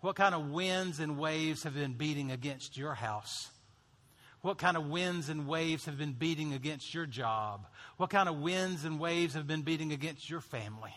What 0.00 0.16
kind 0.16 0.34
of 0.34 0.50
winds 0.50 0.98
and 1.00 1.18
waves 1.18 1.64
have 1.64 1.74
been 1.74 1.92
beating 1.92 2.30
against 2.30 2.76
your 2.76 2.94
house? 2.94 3.50
What 4.40 4.58
kind 4.58 4.76
of 4.76 4.86
winds 4.86 5.28
and 5.28 5.48
waves 5.48 5.86
have 5.86 5.98
been 5.98 6.12
beating 6.12 6.52
against 6.52 6.94
your 6.94 7.06
job? 7.06 7.66
What 7.96 8.10
kind 8.10 8.28
of 8.28 8.38
winds 8.38 8.84
and 8.84 9.00
waves 9.00 9.34
have 9.34 9.46
been 9.46 9.62
beating 9.62 9.92
against 9.92 10.30
your 10.30 10.40
family? 10.40 10.94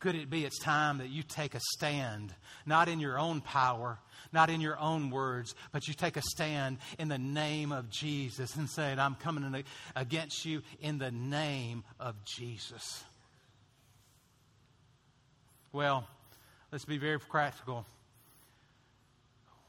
Could 0.00 0.14
it 0.14 0.30
be 0.30 0.44
it's 0.44 0.58
time 0.60 0.98
that 0.98 1.08
you 1.08 1.22
take 1.22 1.54
a 1.54 1.60
stand, 1.60 2.32
not 2.64 2.88
in 2.88 3.00
your 3.00 3.18
own 3.18 3.40
power, 3.40 3.98
not 4.32 4.48
in 4.48 4.60
your 4.60 4.78
own 4.78 5.10
words, 5.10 5.54
but 5.72 5.88
you 5.88 5.94
take 5.94 6.16
a 6.16 6.22
stand 6.22 6.78
in 6.98 7.08
the 7.08 7.18
name 7.18 7.72
of 7.72 7.90
Jesus 7.90 8.54
and 8.56 8.68
say, 8.68 8.92
I'm 8.92 9.16
coming 9.16 9.64
against 9.96 10.44
you 10.44 10.62
in 10.80 10.98
the 10.98 11.10
name 11.10 11.82
of 11.98 12.14
Jesus. 12.24 13.02
Well, 15.72 16.06
let's 16.70 16.84
be 16.84 16.98
very 16.98 17.18
practical. 17.18 17.84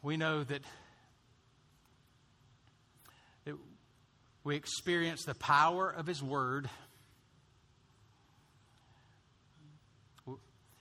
We 0.02 0.16
know 0.16 0.44
that, 0.44 0.62
we 4.50 4.56
experience 4.56 5.26
the 5.26 5.36
power 5.36 5.92
of 5.92 6.08
His 6.08 6.24
Word 6.24 6.68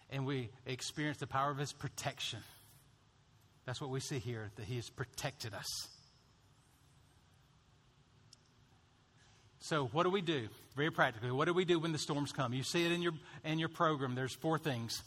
and 0.08 0.24
we 0.24 0.48
experience 0.64 1.18
the 1.18 1.26
power 1.26 1.50
of 1.50 1.58
His 1.58 1.74
protection. 1.74 2.38
That's 3.66 3.78
what 3.78 3.90
we 3.90 4.00
see 4.00 4.20
here, 4.20 4.50
that 4.56 4.64
He 4.64 4.76
has 4.76 4.88
protected 4.88 5.52
us. 5.52 5.66
So, 9.58 9.90
what 9.92 10.04
do 10.04 10.08
we 10.08 10.22
do? 10.22 10.48
Very 10.74 10.90
practically, 10.90 11.30
what 11.30 11.44
do 11.44 11.52
we 11.52 11.66
do 11.66 11.78
when 11.78 11.92
the 11.92 11.98
storms 11.98 12.32
come? 12.32 12.54
You 12.54 12.62
see 12.62 12.86
it 12.86 12.92
in 12.92 13.02
your, 13.02 13.12
in 13.44 13.58
your 13.58 13.68
program. 13.68 14.14
There's 14.14 14.34
four 14.34 14.58
things. 14.58 15.02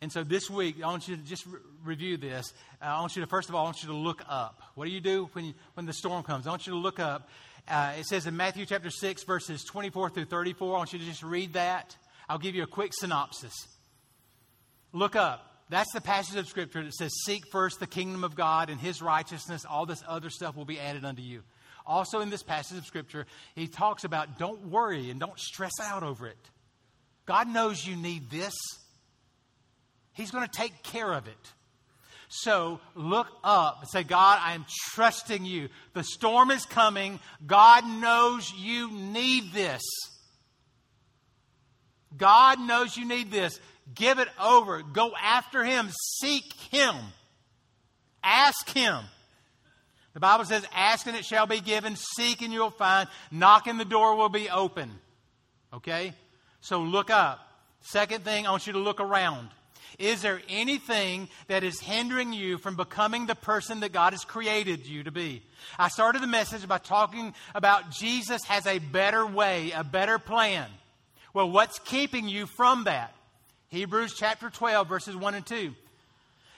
And 0.00 0.12
so 0.12 0.22
this 0.22 0.50
week, 0.50 0.76
I 0.82 0.86
want 0.86 1.08
you 1.08 1.16
to 1.16 1.22
just 1.22 1.46
re- 1.46 1.60
review 1.84 2.16
this. 2.16 2.52
Uh, 2.82 2.86
I 2.86 3.00
want 3.00 3.16
you 3.16 3.22
to, 3.22 3.28
first 3.28 3.48
of 3.48 3.54
all, 3.54 3.62
I 3.62 3.64
want 3.64 3.82
you 3.82 3.88
to 3.88 3.94
look 3.94 4.22
up. 4.28 4.60
What 4.74 4.84
do 4.84 4.90
you 4.90 5.00
do 5.00 5.28
when, 5.32 5.46
you, 5.46 5.54
when 5.74 5.86
the 5.86 5.92
storm 5.92 6.22
comes? 6.22 6.46
I 6.46 6.50
want 6.50 6.66
you 6.66 6.72
to 6.72 6.78
look 6.78 6.98
up. 6.98 7.28
Uh, 7.66 7.94
it 7.98 8.06
says 8.06 8.26
in 8.26 8.36
Matthew 8.36 8.66
chapter 8.66 8.90
6, 8.90 9.24
verses 9.24 9.64
24 9.64 10.10
through 10.10 10.26
34. 10.26 10.74
I 10.74 10.78
want 10.78 10.92
you 10.92 10.98
to 10.98 11.04
just 11.04 11.22
read 11.22 11.54
that. 11.54 11.96
I'll 12.28 12.38
give 12.38 12.54
you 12.54 12.62
a 12.62 12.66
quick 12.66 12.92
synopsis. 12.92 13.54
Look 14.92 15.16
up. 15.16 15.50
That's 15.70 15.92
the 15.92 16.00
passage 16.00 16.36
of 16.36 16.46
Scripture 16.46 16.84
that 16.84 16.94
says, 16.94 17.12
Seek 17.24 17.42
first 17.50 17.80
the 17.80 17.86
kingdom 17.86 18.22
of 18.22 18.34
God 18.34 18.68
and 18.68 18.78
his 18.78 19.00
righteousness. 19.00 19.64
All 19.64 19.86
this 19.86 20.02
other 20.06 20.30
stuff 20.30 20.56
will 20.56 20.66
be 20.66 20.78
added 20.78 21.04
unto 21.04 21.22
you. 21.22 21.42
Also, 21.86 22.20
in 22.20 22.30
this 22.30 22.42
passage 22.42 22.78
of 22.78 22.86
Scripture, 22.86 23.26
he 23.54 23.66
talks 23.66 24.04
about 24.04 24.38
don't 24.38 24.68
worry 24.68 25.10
and 25.10 25.20
don't 25.20 25.38
stress 25.38 25.72
out 25.82 26.02
over 26.02 26.26
it. 26.26 26.50
God 27.26 27.48
knows 27.48 27.86
you 27.86 27.96
need 27.96 28.30
this, 28.30 28.54
He's 30.14 30.30
going 30.30 30.46
to 30.46 30.58
take 30.58 30.82
care 30.82 31.12
of 31.12 31.28
it. 31.28 31.52
So 32.28 32.80
look 32.94 33.28
up 33.44 33.78
and 33.80 33.88
say, 33.88 34.02
God, 34.02 34.40
I 34.42 34.54
am 34.54 34.64
trusting 34.92 35.44
you. 35.44 35.68
The 35.92 36.02
storm 36.02 36.50
is 36.50 36.64
coming. 36.66 37.20
God 37.46 37.86
knows 37.86 38.52
you 38.56 38.90
need 38.90 39.52
this. 39.52 39.82
God 42.16 42.60
knows 42.60 42.96
you 42.96 43.06
need 43.06 43.30
this. 43.30 43.60
Give 43.94 44.18
it 44.18 44.28
over. 44.40 44.82
Go 44.82 45.12
after 45.20 45.62
Him. 45.62 45.90
Seek 46.20 46.52
Him. 46.70 46.94
Ask 48.22 48.68
Him. 48.70 49.04
The 50.14 50.20
Bible 50.20 50.44
says, 50.44 50.66
Ask 50.72 51.06
and 51.06 51.16
it 51.16 51.24
shall 51.24 51.46
be 51.46 51.60
given. 51.60 51.96
Seek 51.96 52.40
and 52.40 52.52
you'll 52.52 52.70
find. 52.70 53.08
Knock 53.30 53.66
and 53.66 53.78
the 53.78 53.84
door 53.84 54.16
will 54.16 54.28
be 54.28 54.48
open. 54.48 54.90
Okay? 55.72 56.14
So 56.60 56.80
look 56.82 57.10
up. 57.10 57.40
Second 57.80 58.24
thing, 58.24 58.46
I 58.46 58.50
want 58.50 58.66
you 58.66 58.72
to 58.72 58.78
look 58.78 59.00
around. 59.00 59.50
Is 59.98 60.22
there 60.22 60.40
anything 60.48 61.28
that 61.48 61.64
is 61.64 61.80
hindering 61.80 62.32
you 62.32 62.58
from 62.58 62.76
becoming 62.76 63.26
the 63.26 63.34
person 63.34 63.80
that 63.80 63.92
God 63.92 64.12
has 64.12 64.24
created 64.24 64.86
you 64.86 65.04
to 65.04 65.10
be? 65.10 65.42
I 65.78 65.88
started 65.88 66.22
the 66.22 66.26
message 66.26 66.66
by 66.66 66.78
talking 66.78 67.34
about 67.54 67.90
Jesus 67.90 68.42
has 68.44 68.66
a 68.66 68.78
better 68.78 69.26
way, 69.26 69.72
a 69.72 69.84
better 69.84 70.18
plan. 70.18 70.68
Well, 71.32 71.50
what's 71.50 71.78
keeping 71.80 72.28
you 72.28 72.46
from 72.46 72.84
that? 72.84 73.14
Hebrews 73.68 74.14
chapter 74.16 74.50
12, 74.50 74.88
verses 74.88 75.16
1 75.16 75.34
and 75.34 75.46
2. 75.46 75.74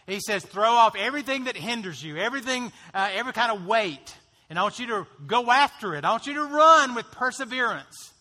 He 0.06 0.20
says, 0.20 0.44
throw 0.44 0.70
off 0.70 0.94
everything 0.96 1.44
that 1.44 1.56
hinders 1.56 2.02
you, 2.02 2.16
everything, 2.16 2.72
uh, 2.94 3.08
every 3.12 3.32
kind 3.32 3.50
of 3.50 3.66
weight. 3.66 4.14
And 4.48 4.58
I 4.58 4.62
want 4.62 4.78
you 4.78 4.86
to 4.88 5.06
go 5.26 5.50
after 5.50 5.94
it. 5.94 6.04
I 6.04 6.10
want 6.10 6.26
you 6.26 6.34
to 6.34 6.44
run 6.44 6.94
with 6.94 7.10
perseverance. 7.10 8.12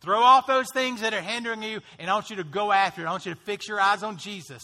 Throw 0.00 0.22
off 0.22 0.46
those 0.46 0.70
things 0.72 1.00
that 1.00 1.12
are 1.12 1.20
hindering 1.20 1.62
you, 1.62 1.80
and 1.98 2.08
I 2.08 2.14
want 2.14 2.30
you 2.30 2.36
to 2.36 2.44
go 2.44 2.70
after 2.70 3.02
it. 3.02 3.06
I 3.06 3.10
want 3.10 3.26
you 3.26 3.34
to 3.34 3.40
fix 3.40 3.66
your 3.66 3.80
eyes 3.80 4.02
on 4.02 4.16
Jesus. 4.16 4.62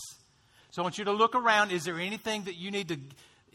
So 0.70 0.82
I 0.82 0.84
want 0.84 0.98
you 0.98 1.04
to 1.06 1.12
look 1.12 1.34
around. 1.34 1.72
Is 1.72 1.84
there 1.84 1.98
anything 1.98 2.44
that 2.44 2.56
you 2.56 2.70
need 2.70 2.88
to, 2.88 2.98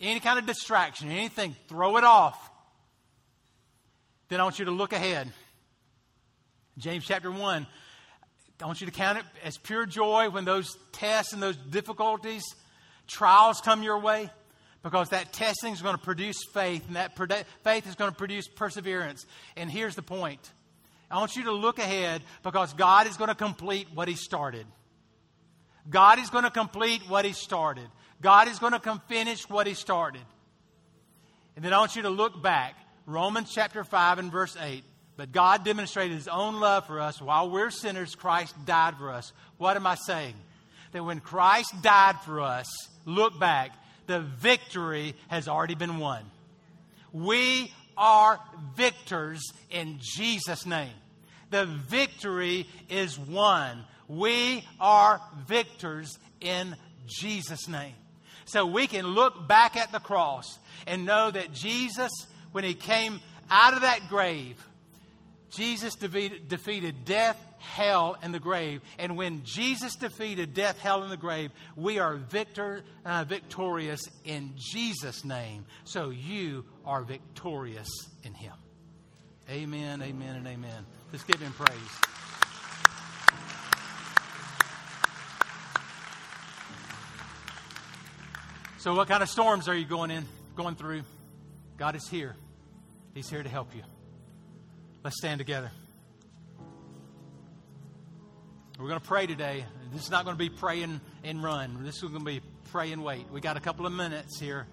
any 0.02 0.20
kind 0.20 0.40
of 0.40 0.46
distraction, 0.46 1.10
anything, 1.12 1.56
throw 1.68 1.98
it 1.98 2.04
off. 2.04 2.50
Then 4.30 4.40
I 4.40 4.44
want 4.44 4.60
you 4.60 4.66
to 4.66 4.72
look 4.72 4.94
ahead. 4.94 5.32
James 6.78 7.06
chapter 7.06 7.32
1. 7.32 7.68
I 8.62 8.66
want 8.66 8.82
you 8.82 8.88
to 8.88 8.94
count 8.94 9.18
it 9.18 9.26
as 9.44 9.58
pure 9.58 9.86
joy 9.86 10.30
when 10.30 10.46
those 10.46 10.78
tests 10.92 11.34
and 11.34 11.42
those 11.42 11.56
difficulties, 11.56 12.44
trials 13.08 13.62
come 13.62 13.84
your 13.84 14.00
way, 14.00 14.30
because 14.84 15.10
that 15.10 15.32
testing 15.34 15.74
is 15.74 15.82
going 15.82 15.96
to 15.96 16.02
produce 16.02 16.38
faith, 16.54 16.86
and 16.88 16.96
that 16.98 17.18
faith 17.64 17.88
is 17.88 17.96
going 17.96 18.12
to 18.12 18.18
produce 18.18 18.48
perseverance. 18.48 19.26
And 19.56 19.70
here's 19.70 19.96
the 19.96 20.02
point 20.02 20.52
I 21.12 21.18
want 21.18 21.36
you 21.36 21.44
to 21.46 21.52
look 21.52 21.80
ahead 21.80 22.22
because 22.44 22.74
God 22.74 23.08
is 23.08 23.18
going 23.18 23.30
to 23.30 23.36
complete 23.36 23.88
what 23.94 24.08
He 24.08 24.16
started. 24.16 24.66
God 25.90 26.20
is 26.20 26.30
going 26.30 26.44
to 26.44 26.52
complete 26.52 27.02
what 27.08 27.26
He 27.26 27.34
started. 27.34 27.88
God 28.22 28.48
is 28.48 28.60
going 28.60 28.74
to 28.74 29.02
finish 29.08 29.50
what 29.50 29.66
He 29.66 29.74
started. 29.74 30.22
And 31.56 31.66
then 31.66 31.74
I 31.74 31.80
want 31.80 31.96
you 31.96 32.04
to 32.04 32.10
look 32.10 32.42
back. 32.42 32.76
Romans 33.06 33.52
chapter 33.54 33.84
5 33.84 34.20
and 34.20 34.32
verse 34.32 34.56
8. 34.60 34.84
But 35.20 35.34
God 35.34 35.66
demonstrated 35.66 36.16
his 36.16 36.30
own 36.30 36.62
love 36.62 36.88
for 36.88 37.02
us 37.02 37.22
while 37.22 37.50
we're 37.50 37.72
sinners, 37.72 38.16
Christ 38.16 38.56
died 38.66 38.96
for 38.98 39.12
us. 39.12 39.34
What 39.58 39.76
am 39.76 39.86
I 39.86 39.96
saying? 39.96 40.36
That 40.94 41.04
when 41.04 41.20
Christ 41.20 41.74
died 41.82 42.16
for 42.24 42.40
us, 42.40 42.68
look 43.04 43.38
back, 43.38 43.72
the 44.08 44.22
victory 44.22 45.16
has 45.28 45.50
already 45.50 45.76
been 45.76 45.98
won. 45.98 46.24
We 47.12 47.74
are 48.00 48.40
victors 48.76 49.44
in 49.70 50.00
Jesus' 50.02 50.66
name. 50.66 50.94
The 51.52 51.66
victory 51.66 52.68
is 52.90 53.20
won. 53.20 53.84
We 54.08 54.66
are 54.80 55.22
victors 55.48 56.18
in 56.42 56.76
Jesus' 57.06 57.68
name. 57.68 57.94
So 58.46 58.66
we 58.66 58.88
can 58.88 59.06
look 59.06 59.48
back 59.48 59.76
at 59.76 59.92
the 59.92 60.00
cross 60.00 60.58
and 60.88 61.06
know 61.06 61.30
that 61.30 61.54
Jesus, 61.54 62.12
when 62.52 62.64
he 62.64 62.74
came 62.74 63.20
out 63.52 63.74
of 63.74 63.82
that 63.82 64.10
grave, 64.10 64.56
Jesus 65.52 65.96
defeated, 65.96 66.48
defeated 66.48 67.06
death, 67.06 67.38
hell, 67.60 68.18
and 68.22 68.34
the 68.34 68.40
grave. 68.40 68.82
And 68.98 69.16
when 69.16 69.44
Jesus 69.44 69.96
defeated 69.96 70.54
death, 70.54 70.80
hell, 70.80 71.04
and 71.04 71.12
the 71.12 71.18
grave, 71.18 71.52
we 71.76 72.00
are 72.00 72.16
victor, 72.16 72.84
uh, 73.06 73.24
victorious 73.26 74.02
in 74.26 74.54
Jesus' 74.56 75.24
name. 75.24 75.66
So 75.84 76.10
you 76.10 76.66
are 76.86 77.04
victorious 77.04 77.90
in 78.24 78.34
Him. 78.34 78.54
Amen, 79.50 80.02
amen, 80.02 80.36
and 80.36 80.48
amen. 80.48 80.86
Let's 81.12 81.24
give 81.24 81.40
Him 81.40 81.54
praise. 81.54 82.10
So, 88.80 88.96
what 88.96 89.10
kind 89.10 89.22
of 89.22 89.30
storms 89.30 89.68
are 89.68 89.76
you 89.76 89.86
going 89.86 90.10
in, 90.10 90.26
going 90.56 90.76
through? 90.76 91.04
God 91.78 91.96
is 91.96 92.08
here. 92.08 92.36
He's 93.14 93.30
here 93.30 93.44
to 93.44 93.50
help 93.50 93.76
you. 93.76 93.84
Let's 95.04 95.18
stand 95.18 95.40
together. 95.40 95.72
We're 98.80 98.88
going 98.88 99.02
to 99.02 99.08
pray 99.08 99.28
today. 99.28 99.66
This 99.92 100.04
is 100.04 100.10
not 100.10 100.24
going 100.24 100.38
to 100.38 100.40
be 100.40 100.50
pray 100.50 100.84
and, 100.84 101.02
and 101.26 101.44
run. 101.44 101.84
This 101.84 101.96
is 101.96 102.04
going 102.04 102.20
to 102.20 102.26
be 102.26 102.40
pray 102.72 102.94
and 102.94 103.04
wait. 103.04 103.30
We 103.30 103.42
got 103.42 103.58
a 103.58 103.60
couple 103.60 103.86
of 103.86 103.92
minutes 103.92 104.40
here. 104.40 104.68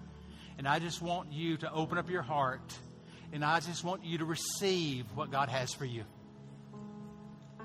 And 0.57 0.65
I 0.65 0.79
just 0.79 1.01
want 1.01 1.33
you 1.33 1.57
to 1.57 1.73
open 1.73 1.97
up 1.97 2.09
your 2.09 2.21
heart. 2.21 2.73
And 3.33 3.43
I 3.43 3.59
just 3.59 3.83
want 3.83 4.05
you 4.05 4.19
to 4.19 4.25
receive 4.25 5.05
what 5.13 5.29
God 5.29 5.49
has 5.49 5.73
for 5.73 5.83
you. 5.83 6.05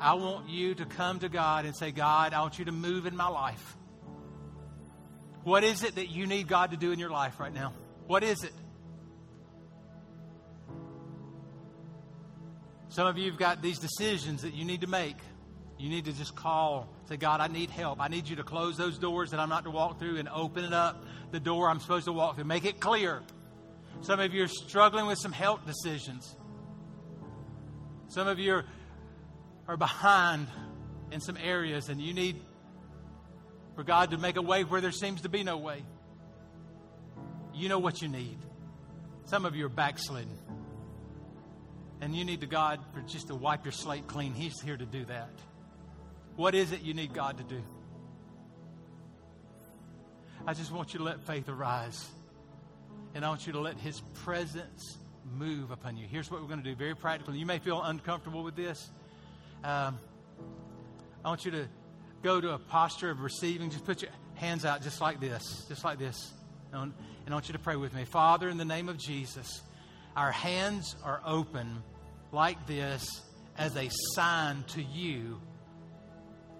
I 0.00 0.14
want 0.14 0.48
you 0.48 0.74
to 0.74 0.84
come 0.84 1.20
to 1.20 1.28
God 1.28 1.64
and 1.64 1.76
say, 1.76 1.92
God, 1.92 2.34
I 2.34 2.40
want 2.40 2.58
you 2.58 2.64
to 2.64 2.72
move 2.72 3.06
in 3.06 3.16
my 3.16 3.28
life. 3.28 3.76
What 5.44 5.62
is 5.62 5.84
it 5.84 5.94
that 5.94 6.10
you 6.10 6.26
need 6.26 6.48
God 6.48 6.72
to 6.72 6.76
do 6.76 6.90
in 6.90 6.98
your 6.98 7.10
life 7.10 7.38
right 7.38 7.54
now? 7.54 7.72
What 8.08 8.24
is 8.24 8.42
it? 8.42 8.52
Some 12.88 13.06
of 13.06 13.16
you 13.16 13.30
have 13.30 13.38
got 13.38 13.62
these 13.62 13.78
decisions 13.78 14.42
that 14.42 14.54
you 14.54 14.64
need 14.64 14.80
to 14.80 14.88
make. 14.88 15.16
You 15.82 15.88
need 15.88 16.04
to 16.04 16.12
just 16.12 16.36
call, 16.36 16.88
say, 17.08 17.16
God, 17.16 17.40
I 17.40 17.48
need 17.48 17.68
help. 17.68 18.00
I 18.00 18.06
need 18.06 18.28
you 18.28 18.36
to 18.36 18.44
close 18.44 18.76
those 18.76 18.98
doors 18.98 19.32
that 19.32 19.40
I'm 19.40 19.48
not 19.48 19.64
to 19.64 19.70
walk 19.70 19.98
through 19.98 20.18
and 20.18 20.28
open 20.28 20.64
it 20.64 20.72
up, 20.72 21.04
the 21.32 21.40
door 21.40 21.68
I'm 21.68 21.80
supposed 21.80 22.04
to 22.04 22.12
walk 22.12 22.36
through. 22.36 22.44
Make 22.44 22.64
it 22.64 22.78
clear. 22.78 23.20
Some 24.00 24.20
of 24.20 24.32
you 24.32 24.44
are 24.44 24.48
struggling 24.48 25.06
with 25.06 25.18
some 25.18 25.32
health 25.32 25.66
decisions. 25.66 26.36
Some 28.06 28.28
of 28.28 28.38
you 28.38 28.54
are, 28.54 28.64
are 29.66 29.76
behind 29.76 30.46
in 31.10 31.20
some 31.20 31.36
areas, 31.36 31.88
and 31.88 32.00
you 32.00 32.14
need 32.14 32.40
for 33.74 33.82
God 33.82 34.12
to 34.12 34.18
make 34.18 34.36
a 34.36 34.42
way 34.42 34.62
where 34.62 34.80
there 34.80 34.92
seems 34.92 35.22
to 35.22 35.28
be 35.28 35.42
no 35.42 35.58
way. 35.58 35.82
You 37.54 37.68
know 37.68 37.80
what 37.80 38.00
you 38.00 38.06
need. 38.06 38.38
Some 39.24 39.44
of 39.44 39.56
you 39.56 39.66
are 39.66 39.68
backslidden 39.68 40.38
and 42.00 42.14
you 42.14 42.24
need 42.24 42.42
to 42.42 42.46
God 42.46 42.78
for 42.94 43.00
just 43.00 43.28
to 43.28 43.34
wipe 43.34 43.64
your 43.64 43.72
slate 43.72 44.06
clean, 44.06 44.32
He's 44.32 44.60
here 44.60 44.76
to 44.76 44.86
do 44.86 45.04
that. 45.06 45.30
What 46.36 46.54
is 46.54 46.72
it 46.72 46.82
you 46.82 46.94
need 46.94 47.12
God 47.12 47.38
to 47.38 47.44
do? 47.44 47.62
I 50.46 50.54
just 50.54 50.72
want 50.72 50.92
you 50.92 50.98
to 50.98 51.04
let 51.04 51.20
faith 51.26 51.48
arise. 51.48 52.04
And 53.14 53.24
I 53.24 53.28
want 53.28 53.46
you 53.46 53.52
to 53.52 53.60
let 53.60 53.76
His 53.78 54.00
presence 54.24 54.96
move 55.36 55.70
upon 55.70 55.96
you. 55.96 56.06
Here's 56.06 56.30
what 56.30 56.40
we're 56.40 56.48
going 56.48 56.62
to 56.62 56.68
do 56.68 56.74
very 56.74 56.96
practically. 56.96 57.38
You 57.38 57.46
may 57.46 57.58
feel 57.58 57.80
uncomfortable 57.82 58.42
with 58.42 58.56
this. 58.56 58.90
Um, 59.62 59.98
I 61.24 61.28
want 61.28 61.44
you 61.44 61.52
to 61.52 61.68
go 62.22 62.40
to 62.40 62.54
a 62.54 62.58
posture 62.58 63.10
of 63.10 63.20
receiving. 63.20 63.70
Just 63.70 63.84
put 63.84 64.02
your 64.02 64.10
hands 64.34 64.64
out 64.64 64.82
just 64.82 65.00
like 65.00 65.20
this, 65.20 65.64
just 65.68 65.84
like 65.84 65.98
this. 65.98 66.32
And 66.72 66.92
I 67.28 67.32
want 67.32 67.48
you 67.48 67.52
to 67.52 67.58
pray 67.58 67.76
with 67.76 67.94
me. 67.94 68.04
Father, 68.04 68.48
in 68.48 68.56
the 68.56 68.64
name 68.64 68.88
of 68.88 68.98
Jesus, 68.98 69.62
our 70.16 70.32
hands 70.32 70.96
are 71.04 71.20
open 71.24 71.82
like 72.32 72.66
this 72.66 73.04
as 73.56 73.76
a 73.76 73.88
sign 74.14 74.64
to 74.68 74.82
you, 74.82 75.40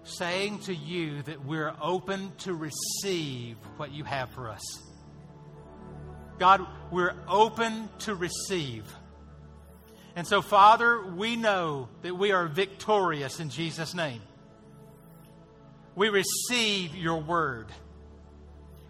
saying 0.03 0.59
to 0.59 0.75
you 0.75 1.21
that 1.23 1.45
we're 1.45 1.73
open 1.81 2.31
to 2.39 2.53
receive 2.53 3.57
what 3.77 3.91
you 3.91 4.03
have 4.03 4.29
for 4.31 4.49
us. 4.49 4.61
God, 6.39 6.65
we're 6.91 7.15
open 7.27 7.89
to 7.99 8.15
receive. 8.15 8.85
And 10.15 10.27
so, 10.27 10.41
Father, 10.41 11.01
we 11.01 11.35
know 11.35 11.89
that 12.01 12.15
we 12.15 12.31
are 12.31 12.47
victorious 12.47 13.39
in 13.39 13.49
Jesus' 13.49 13.93
name. 13.93 14.21
We 15.95 16.09
receive 16.09 16.95
your 16.95 17.21
word. 17.21 17.67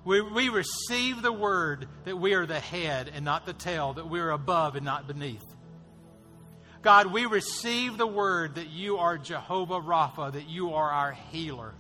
We, 0.06 0.22
we 0.22 0.50
receive 0.50 1.22
the 1.22 1.32
word 1.32 1.88
that 2.06 2.18
we 2.18 2.34
are 2.34 2.46
the 2.46 2.60
head 2.60 3.12
and 3.14 3.24
not 3.24 3.46
the 3.46 3.54
tail, 3.54 3.94
that 3.94 4.10
we 4.10 4.20
are 4.20 4.32
above 4.32 4.76
and 4.76 4.84
not 4.84 5.08
beneath. 5.08 5.46
God, 6.84 7.08
we 7.08 7.26
receive 7.26 7.98
the 7.98 8.06
word 8.06 8.56
that 8.56 8.70
you 8.70 8.98
are 8.98 9.18
Jehovah 9.18 9.80
Rapha, 9.80 10.34
that 10.34 10.50
you 10.50 10.74
are 10.74 10.92
our 10.92 11.14
healer. 11.14 11.74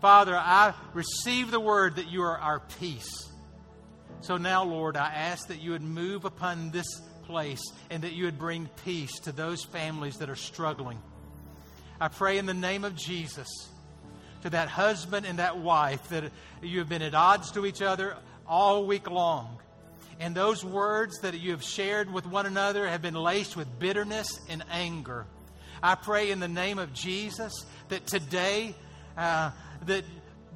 Father, 0.00 0.36
I 0.36 0.72
receive 0.94 1.50
the 1.50 1.58
word 1.58 1.96
that 1.96 2.08
you 2.08 2.22
are 2.22 2.38
our 2.38 2.60
peace. 2.78 3.28
So 4.20 4.36
now, 4.36 4.62
Lord, 4.62 4.96
I 4.96 5.08
ask 5.08 5.48
that 5.48 5.60
you 5.60 5.72
would 5.72 5.82
move 5.82 6.24
upon 6.24 6.70
this 6.70 6.86
place 7.24 7.62
and 7.90 8.04
that 8.04 8.12
you 8.12 8.26
would 8.26 8.38
bring 8.38 8.68
peace 8.84 9.18
to 9.20 9.32
those 9.32 9.64
families 9.64 10.18
that 10.18 10.30
are 10.30 10.36
struggling. 10.36 10.98
I 12.00 12.08
pray 12.08 12.38
in 12.38 12.46
the 12.46 12.54
name 12.54 12.84
of 12.84 12.94
Jesus 12.94 13.48
to 14.42 14.50
that 14.50 14.68
husband 14.68 15.26
and 15.26 15.40
that 15.40 15.58
wife 15.58 16.08
that 16.10 16.30
you 16.62 16.78
have 16.78 16.88
been 16.88 17.02
at 17.02 17.14
odds 17.14 17.50
to 17.52 17.66
each 17.66 17.82
other 17.82 18.16
all 18.46 18.86
week 18.86 19.10
long. 19.10 19.58
And 20.20 20.34
those 20.34 20.62
words 20.62 21.20
that 21.20 21.40
you 21.40 21.52
have 21.52 21.62
shared 21.62 22.12
with 22.12 22.26
one 22.26 22.44
another 22.44 22.86
have 22.86 23.00
been 23.00 23.14
laced 23.14 23.56
with 23.56 23.78
bitterness 23.78 24.38
and 24.50 24.62
anger. 24.70 25.24
I 25.82 25.94
pray 25.94 26.30
in 26.30 26.40
the 26.40 26.48
name 26.48 26.78
of 26.78 26.92
Jesus 26.92 27.64
that 27.88 28.06
today 28.06 28.74
uh, 29.16 29.50
that 29.86 30.04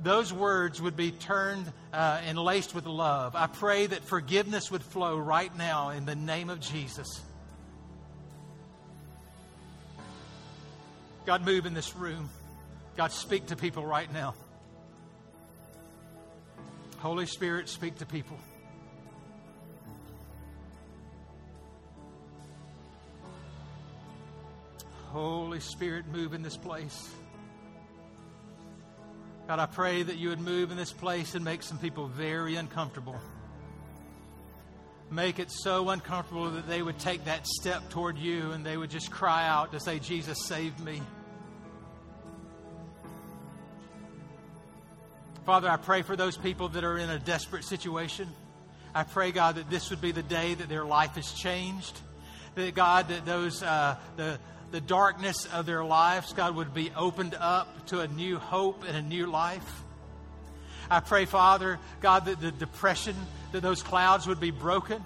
those 0.02 0.34
words 0.34 0.82
would 0.82 0.96
be 0.96 1.12
turned 1.12 1.72
uh, 1.94 2.20
and 2.26 2.38
laced 2.38 2.74
with 2.74 2.84
love. 2.84 3.34
I 3.34 3.46
pray 3.46 3.86
that 3.86 4.04
forgiveness 4.04 4.70
would 4.70 4.82
flow 4.82 5.16
right 5.16 5.56
now 5.56 5.90
in 5.90 6.04
the 6.04 6.14
name 6.14 6.50
of 6.50 6.60
Jesus. 6.60 7.22
God, 11.24 11.42
move 11.46 11.64
in 11.64 11.72
this 11.72 11.96
room. 11.96 12.28
God, 12.98 13.12
speak 13.12 13.46
to 13.46 13.56
people 13.56 13.86
right 13.86 14.12
now. 14.12 14.34
Holy 16.98 17.24
Spirit, 17.24 17.70
speak 17.70 17.96
to 17.96 18.06
people. 18.06 18.38
Holy 25.14 25.60
Spirit, 25.60 26.08
move 26.08 26.34
in 26.34 26.42
this 26.42 26.56
place. 26.56 27.08
God, 29.46 29.60
I 29.60 29.66
pray 29.66 30.02
that 30.02 30.16
you 30.16 30.30
would 30.30 30.40
move 30.40 30.72
in 30.72 30.76
this 30.76 30.90
place 30.90 31.36
and 31.36 31.44
make 31.44 31.62
some 31.62 31.78
people 31.78 32.08
very 32.08 32.56
uncomfortable. 32.56 33.14
Make 35.12 35.38
it 35.38 35.52
so 35.52 35.90
uncomfortable 35.90 36.50
that 36.50 36.66
they 36.66 36.82
would 36.82 36.98
take 36.98 37.26
that 37.26 37.46
step 37.46 37.88
toward 37.90 38.18
you 38.18 38.50
and 38.50 38.66
they 38.66 38.76
would 38.76 38.90
just 38.90 39.12
cry 39.12 39.46
out 39.46 39.70
to 39.70 39.78
say, 39.78 40.00
Jesus, 40.00 40.46
save 40.46 40.80
me. 40.80 41.00
Father, 45.46 45.70
I 45.70 45.76
pray 45.76 46.02
for 46.02 46.16
those 46.16 46.36
people 46.36 46.70
that 46.70 46.82
are 46.82 46.98
in 46.98 47.08
a 47.08 47.20
desperate 47.20 47.62
situation. 47.62 48.28
I 48.92 49.04
pray, 49.04 49.30
God, 49.30 49.54
that 49.54 49.70
this 49.70 49.90
would 49.90 50.00
be 50.00 50.10
the 50.10 50.24
day 50.24 50.54
that 50.54 50.68
their 50.68 50.84
life 50.84 51.16
is 51.16 51.32
changed. 51.34 52.00
That, 52.56 52.74
God, 52.74 53.06
that 53.10 53.24
those, 53.24 53.62
uh, 53.62 53.96
the, 54.16 54.40
the 54.74 54.80
darkness 54.80 55.46
of 55.52 55.66
their 55.66 55.84
lives, 55.84 56.32
God, 56.32 56.56
would 56.56 56.74
be 56.74 56.90
opened 56.96 57.36
up 57.38 57.86
to 57.86 58.00
a 58.00 58.08
new 58.08 58.40
hope 58.40 58.82
and 58.82 58.96
a 58.96 59.02
new 59.02 59.24
life. 59.24 59.84
I 60.90 60.98
pray, 60.98 61.26
Father, 61.26 61.78
God, 62.00 62.24
that 62.24 62.40
the 62.40 62.50
depression, 62.50 63.14
that 63.52 63.60
those 63.60 63.84
clouds 63.84 64.26
would 64.26 64.40
be 64.40 64.50
broken. 64.50 65.00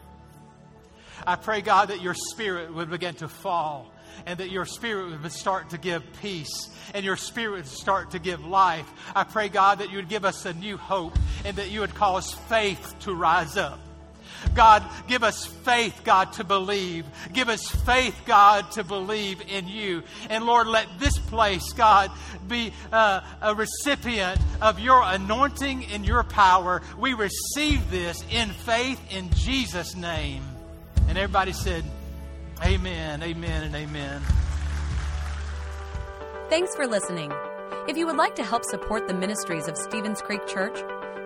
I 1.27 1.37
pray, 1.37 1.61
God, 1.61 1.91
that 1.91 2.01
your 2.01 2.15
spirit 2.15 2.73
would 2.73 2.89
begin 2.89 3.17
to 3.17 3.29
fall 3.29 3.93
and 4.25 4.39
that 4.39 4.51
your 4.51 4.65
spirit 4.65 5.21
would 5.21 5.33
start 5.33 5.69
to 5.71 5.77
give 5.77 6.03
peace 6.23 6.71
and 6.95 7.05
your 7.05 7.19
spirit 7.19 7.57
would 7.57 7.67
start 7.67 8.13
to 8.13 8.19
give 8.19 8.43
life. 8.47 8.91
I 9.15 9.25
pray, 9.25 9.51
God, 9.51 9.81
that 9.81 9.91
you 9.91 9.97
would 9.97 10.09
give 10.09 10.25
us 10.25 10.47
a 10.47 10.55
new 10.55 10.79
hope 10.79 11.19
and 11.45 11.59
that 11.59 11.71
you 11.71 11.81
would 11.81 11.95
cause 11.95 12.33
faith 12.33 12.95
to 13.01 13.13
rise 13.13 13.59
up. 13.59 13.81
God, 14.55 14.85
give 15.07 15.23
us 15.23 15.47
faith, 15.47 16.03
God, 16.05 16.33
to 16.35 16.45
believe. 16.45 17.07
Give 17.33 17.49
us 17.49 17.69
faith, 17.69 18.17
God, 18.27 18.71
to 18.73 18.85
believe 18.85 19.43
in 19.49 19.69
you. 19.69 20.03
And 20.31 20.45
Lord, 20.45 20.67
let 20.67 20.87
this 20.99 21.19
place, 21.19 21.73
God, 21.73 22.11
be 22.47 22.73
uh, 22.93 23.21
a 23.41 23.55
recipient 23.55 24.41
of 24.61 24.81
your 24.81 25.03
anointing 25.03 25.87
and 25.87 26.07
your 26.07 26.25
power. 26.25 26.83
We 26.99 27.15
receive 27.15 27.91
this 27.91 28.25
in 28.31 28.51
faith 28.51 29.01
in 29.11 29.31
Jesus' 29.31 29.95
name. 29.95 30.43
And 31.09 31.17
everybody 31.17 31.53
said, 31.53 31.85
Amen, 32.65 33.23
amen, 33.23 33.63
and 33.63 33.75
amen. 33.75 34.21
Thanks 36.51 36.75
for 36.75 36.87
listening. 36.87 37.33
If 37.89 37.97
you 37.97 38.07
would 38.07 38.17
like 38.17 38.35
to 38.37 38.43
help 38.43 38.65
support 38.65 39.07
the 39.07 39.15
ministries 39.15 39.69
of 39.69 39.77
Stevens 39.77 40.21
Creek 40.21 40.47
Church, 40.47 40.79